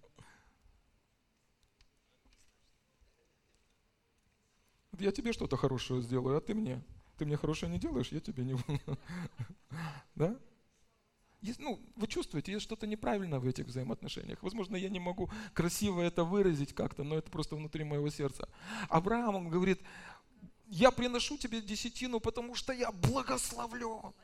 Я 4.99 5.11
тебе 5.11 5.33
что-то 5.33 5.57
хорошее 5.57 6.01
сделаю, 6.03 6.37
а 6.37 6.41
ты 6.41 6.55
мне. 6.55 6.81
Ты 7.17 7.25
мне 7.25 7.37
хорошее 7.37 7.73
не 7.73 7.79
делаешь, 7.79 8.13
я 8.13 8.21
тебе 8.21 8.45
не... 8.45 8.57
Да? 10.15 10.39
Есть, 11.43 11.59
ну, 11.59 11.81
вы 11.97 12.07
чувствуете, 12.07 12.53
есть 12.53 12.65
что-то 12.65 12.87
неправильно 12.87 13.41
в 13.41 13.47
этих 13.47 13.67
взаимоотношениях. 13.67 14.41
Возможно, 14.43 14.77
я 14.77 14.89
не 14.89 15.01
могу 15.01 15.29
красиво 15.55 16.01
это 16.01 16.23
выразить 16.23 16.73
как-то, 16.73 17.03
но 17.03 17.17
это 17.17 17.31
просто 17.33 17.57
внутри 17.57 17.83
моего 17.83 18.09
сердца. 18.11 18.49
Авраам, 18.89 19.49
говорит, 19.49 19.81
я 20.69 20.93
приношу 20.93 21.37
тебе 21.37 21.61
десятину, 21.61 22.21
потому 22.21 22.55
что 22.55 22.73
я 22.73 22.93
благословлен. 22.93 24.15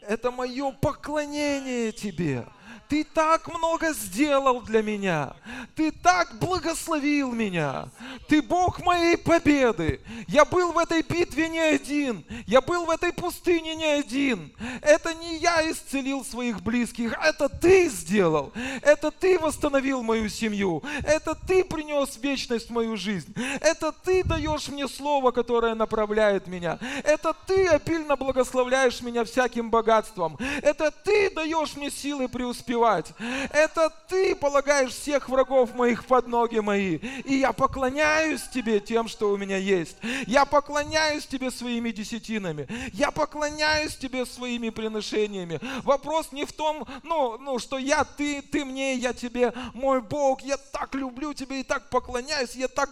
Это 0.00 0.30
мое 0.30 0.72
поклонение 0.72 1.92
тебе. 1.92 2.46
Ты 2.88 3.04
так 3.04 3.48
много 3.48 3.92
сделал 3.92 4.62
для 4.62 4.82
меня. 4.82 5.34
Ты 5.74 5.90
так 5.90 6.38
благословил 6.38 7.32
меня. 7.32 7.88
Ты 8.28 8.40
Бог 8.40 8.80
моей 8.82 9.18
победы. 9.18 10.00
Я 10.26 10.46
был 10.46 10.72
в 10.72 10.78
этой 10.78 11.02
битве 11.02 11.48
не 11.48 11.58
один. 11.58 12.24
Я 12.46 12.62
был 12.62 12.86
в 12.86 12.90
этой 12.90 13.12
пустыне 13.12 13.74
не 13.74 13.84
один. 13.84 14.52
Это 14.80 15.12
не 15.14 15.36
я 15.36 15.70
исцелил 15.70 16.24
своих 16.24 16.62
близких. 16.62 17.12
Это 17.22 17.50
ты 17.50 17.90
сделал. 17.90 18.52
Это 18.82 19.10
ты 19.10 19.38
восстановил 19.38 20.02
мою 20.02 20.30
семью. 20.30 20.82
Это 21.04 21.34
ты 21.34 21.64
принес 21.64 22.16
вечность 22.16 22.68
в 22.68 22.72
мою 22.72 22.96
жизнь. 22.96 23.34
Это 23.60 23.92
ты 23.92 24.24
даешь 24.24 24.68
мне 24.68 24.88
слово, 24.88 25.30
которое 25.30 25.74
направляет 25.74 26.46
меня. 26.46 26.78
Это 27.04 27.34
ты 27.46 27.66
обильно 27.66 28.16
благословляешь 28.16 29.02
меня 29.02 29.24
всяким 29.24 29.70
богатством. 29.70 30.38
Это 30.62 30.90
ты 30.90 31.30
даешь 31.30 31.76
мне 31.76 31.90
силы 31.90 32.28
преуспевать 32.28 32.57
преуспевать. 32.58 33.12
Это 33.50 33.90
ты 34.08 34.34
полагаешь 34.34 34.92
всех 34.92 35.28
врагов 35.28 35.74
моих 35.74 36.04
под 36.04 36.26
ноги 36.26 36.58
мои. 36.58 36.96
И 37.24 37.36
я 37.36 37.52
поклоняюсь 37.52 38.42
тебе 38.48 38.80
тем, 38.80 39.08
что 39.08 39.30
у 39.30 39.36
меня 39.36 39.56
есть. 39.56 39.96
Я 40.26 40.44
поклоняюсь 40.44 41.26
тебе 41.26 41.50
своими 41.50 41.90
десятинами. 41.90 42.68
Я 42.92 43.10
поклоняюсь 43.10 43.96
тебе 43.96 44.26
своими 44.26 44.70
приношениями. 44.70 45.60
Вопрос 45.82 46.32
не 46.32 46.44
в 46.44 46.52
том, 46.52 46.86
ну, 47.02 47.38
ну, 47.38 47.58
что 47.58 47.78
я 47.78 48.04
ты, 48.04 48.42
ты 48.42 48.64
мне, 48.64 48.94
я 48.94 49.12
тебе, 49.12 49.52
мой 49.74 50.00
Бог, 50.00 50.42
я 50.42 50.56
так 50.56 50.94
люблю 50.94 51.34
тебя 51.34 51.56
и 51.56 51.62
так 51.62 51.90
поклоняюсь, 51.90 52.54
я 52.54 52.68
так 52.68 52.90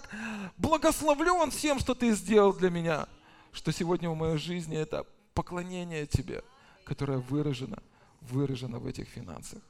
благословлен 0.57 1.51
всем, 1.51 1.79
что 1.79 1.95
ты 1.95 2.13
сделал 2.13 2.53
для 2.53 2.71
меня, 2.71 3.07
что 3.53 3.73
сегодня 3.73 4.11
в 4.11 4.17
моей 4.17 4.39
жизни 4.39 4.77
это 4.77 5.07
поклонение 5.35 6.07
тебе, 6.07 6.43
которое 6.85 7.19
выражено, 7.19 7.83
выражено 8.31 8.79
в 8.79 8.87
этих 8.87 9.09
финансах. 9.09 9.63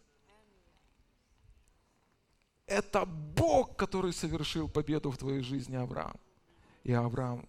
Это 2.66 3.06
Бог, 3.06 3.76
который 3.76 4.12
совершил 4.12 4.68
победу 4.68 5.10
в 5.10 5.18
твоей 5.18 5.40
жизни, 5.40 5.76
Авраам. 5.76 6.16
И 6.82 6.92
Авраам, 6.92 7.48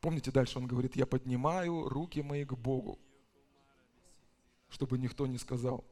помните, 0.00 0.30
дальше 0.30 0.58
он 0.58 0.66
говорит, 0.66 0.96
я 0.96 1.06
поднимаю 1.06 1.88
руки 1.88 2.22
мои 2.22 2.44
к 2.44 2.52
Богу, 2.52 2.98
чтобы 4.68 4.98
никто 4.98 5.26
не 5.26 5.38
сказал, 5.38 5.84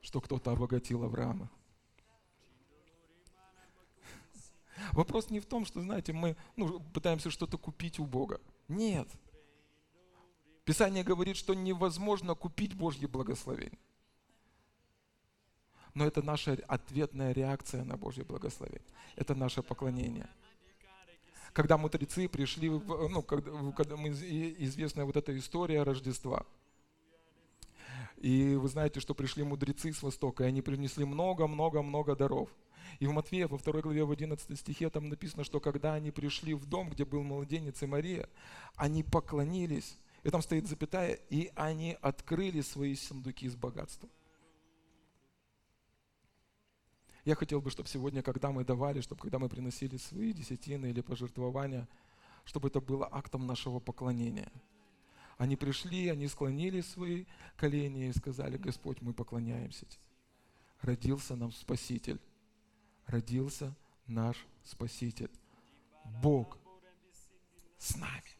что 0.00 0.20
кто-то 0.20 0.50
обогатил 0.50 1.04
Авраама. 1.04 1.48
Вопрос 4.92 5.30
не 5.30 5.40
в 5.40 5.46
том, 5.46 5.64
что, 5.64 5.82
знаете, 5.82 6.12
мы 6.12 6.36
ну, 6.56 6.80
пытаемся 6.80 7.30
что-то 7.30 7.58
купить 7.58 7.98
у 7.98 8.04
Бога. 8.04 8.40
Нет. 8.68 9.08
Писание 10.68 11.02
говорит, 11.02 11.38
что 11.38 11.54
невозможно 11.54 12.34
купить 12.34 12.74
Божье 12.74 13.08
благословение 13.08 13.78
но 15.94 16.06
это 16.06 16.22
наша 16.22 16.58
ответная 16.68 17.32
реакция 17.32 17.84
на 17.84 17.96
Божье 17.96 18.22
благословение. 18.22 18.84
Это 19.16 19.34
наше 19.34 19.62
поклонение. 19.62 20.28
Когда 21.52 21.76
мудрецы 21.78 22.28
пришли, 22.28 22.68
ну, 22.68 23.22
когда, 23.22 23.50
когда 23.72 23.96
мы, 23.96 24.10
известная 24.10 25.06
вот 25.06 25.16
эта 25.16 25.36
история 25.36 25.82
Рождества, 25.82 26.46
и 28.18 28.54
вы 28.54 28.68
знаете, 28.68 29.00
что 29.00 29.14
пришли 29.14 29.42
мудрецы 29.42 29.92
с 29.92 30.02
Востока, 30.02 30.44
и 30.44 30.48
они 30.48 30.62
принесли 30.62 31.04
много-много-много 31.04 32.14
даров. 32.14 32.50
И 33.00 33.06
в 33.06 33.12
Матфея, 33.12 33.48
во 33.48 33.58
второй 33.58 33.82
главе, 33.82 34.04
в 34.04 34.12
11 34.12 34.56
стихе, 34.56 34.90
там 34.90 35.08
написано, 35.08 35.42
что 35.42 35.58
когда 35.58 35.94
они 35.94 36.12
пришли 36.12 36.54
в 36.54 36.66
дом, 36.66 36.90
где 36.90 37.04
был 37.04 37.24
младенец 37.24 37.82
и 37.82 37.86
Мария, 37.86 38.28
они 38.76 39.02
поклонились, 39.02 39.96
и 40.22 40.30
там 40.30 40.42
стоит 40.42 40.66
запятая, 40.66 41.12
и 41.30 41.50
они 41.54 41.96
открыли 42.00 42.60
свои 42.60 42.94
сундуки 42.94 43.48
с 43.48 43.54
богатством. 43.54 44.10
Я 47.24 47.34
хотел 47.34 47.60
бы, 47.60 47.70
чтобы 47.70 47.88
сегодня, 47.88 48.22
когда 48.22 48.50
мы 48.50 48.64
давали, 48.64 49.00
чтобы 49.00 49.20
когда 49.20 49.38
мы 49.38 49.48
приносили 49.48 49.96
свои 49.96 50.32
десятины 50.32 50.86
или 50.86 51.02
пожертвования, 51.02 51.86
чтобы 52.44 52.68
это 52.68 52.80
было 52.80 53.08
актом 53.10 53.46
нашего 53.46 53.80
поклонения. 53.80 54.50
Они 55.36 55.54
пришли, 55.54 56.08
они 56.08 56.26
склонили 56.26 56.80
свои 56.80 57.26
колени 57.56 58.08
и 58.08 58.12
сказали, 58.12 58.56
Господь, 58.56 59.02
мы 59.02 59.12
поклоняемся. 59.12 59.86
Родился 60.80 61.36
нам 61.36 61.52
Спаситель. 61.52 62.18
Родился 63.06 63.74
наш 64.06 64.46
Спаситель. 64.64 65.30
Бог 66.22 66.56
с 67.76 67.96
нами. 67.96 68.37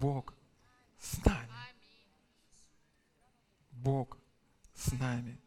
Бог 0.00 0.32
с 0.98 1.22
нами. 1.26 1.50
Бог 3.70 4.16
с 4.74 4.92
нами. 4.92 5.38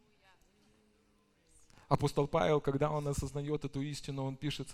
Апостол 1.88 2.28
Павел, 2.28 2.62
когда 2.62 2.92
он 2.92 3.08
осознает 3.08 3.66
эту 3.66 3.82
истину, 3.82 4.24
он 4.24 4.36
пишет, 4.36 4.70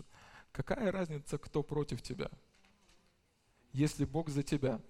какая 0.52 0.92
разница, 0.92 1.38
кто 1.38 1.64
против 1.64 2.02
тебя? 2.02 2.30
Если 3.72 4.04
Бог 4.04 4.30
за 4.30 4.44
тебя, 4.44 4.82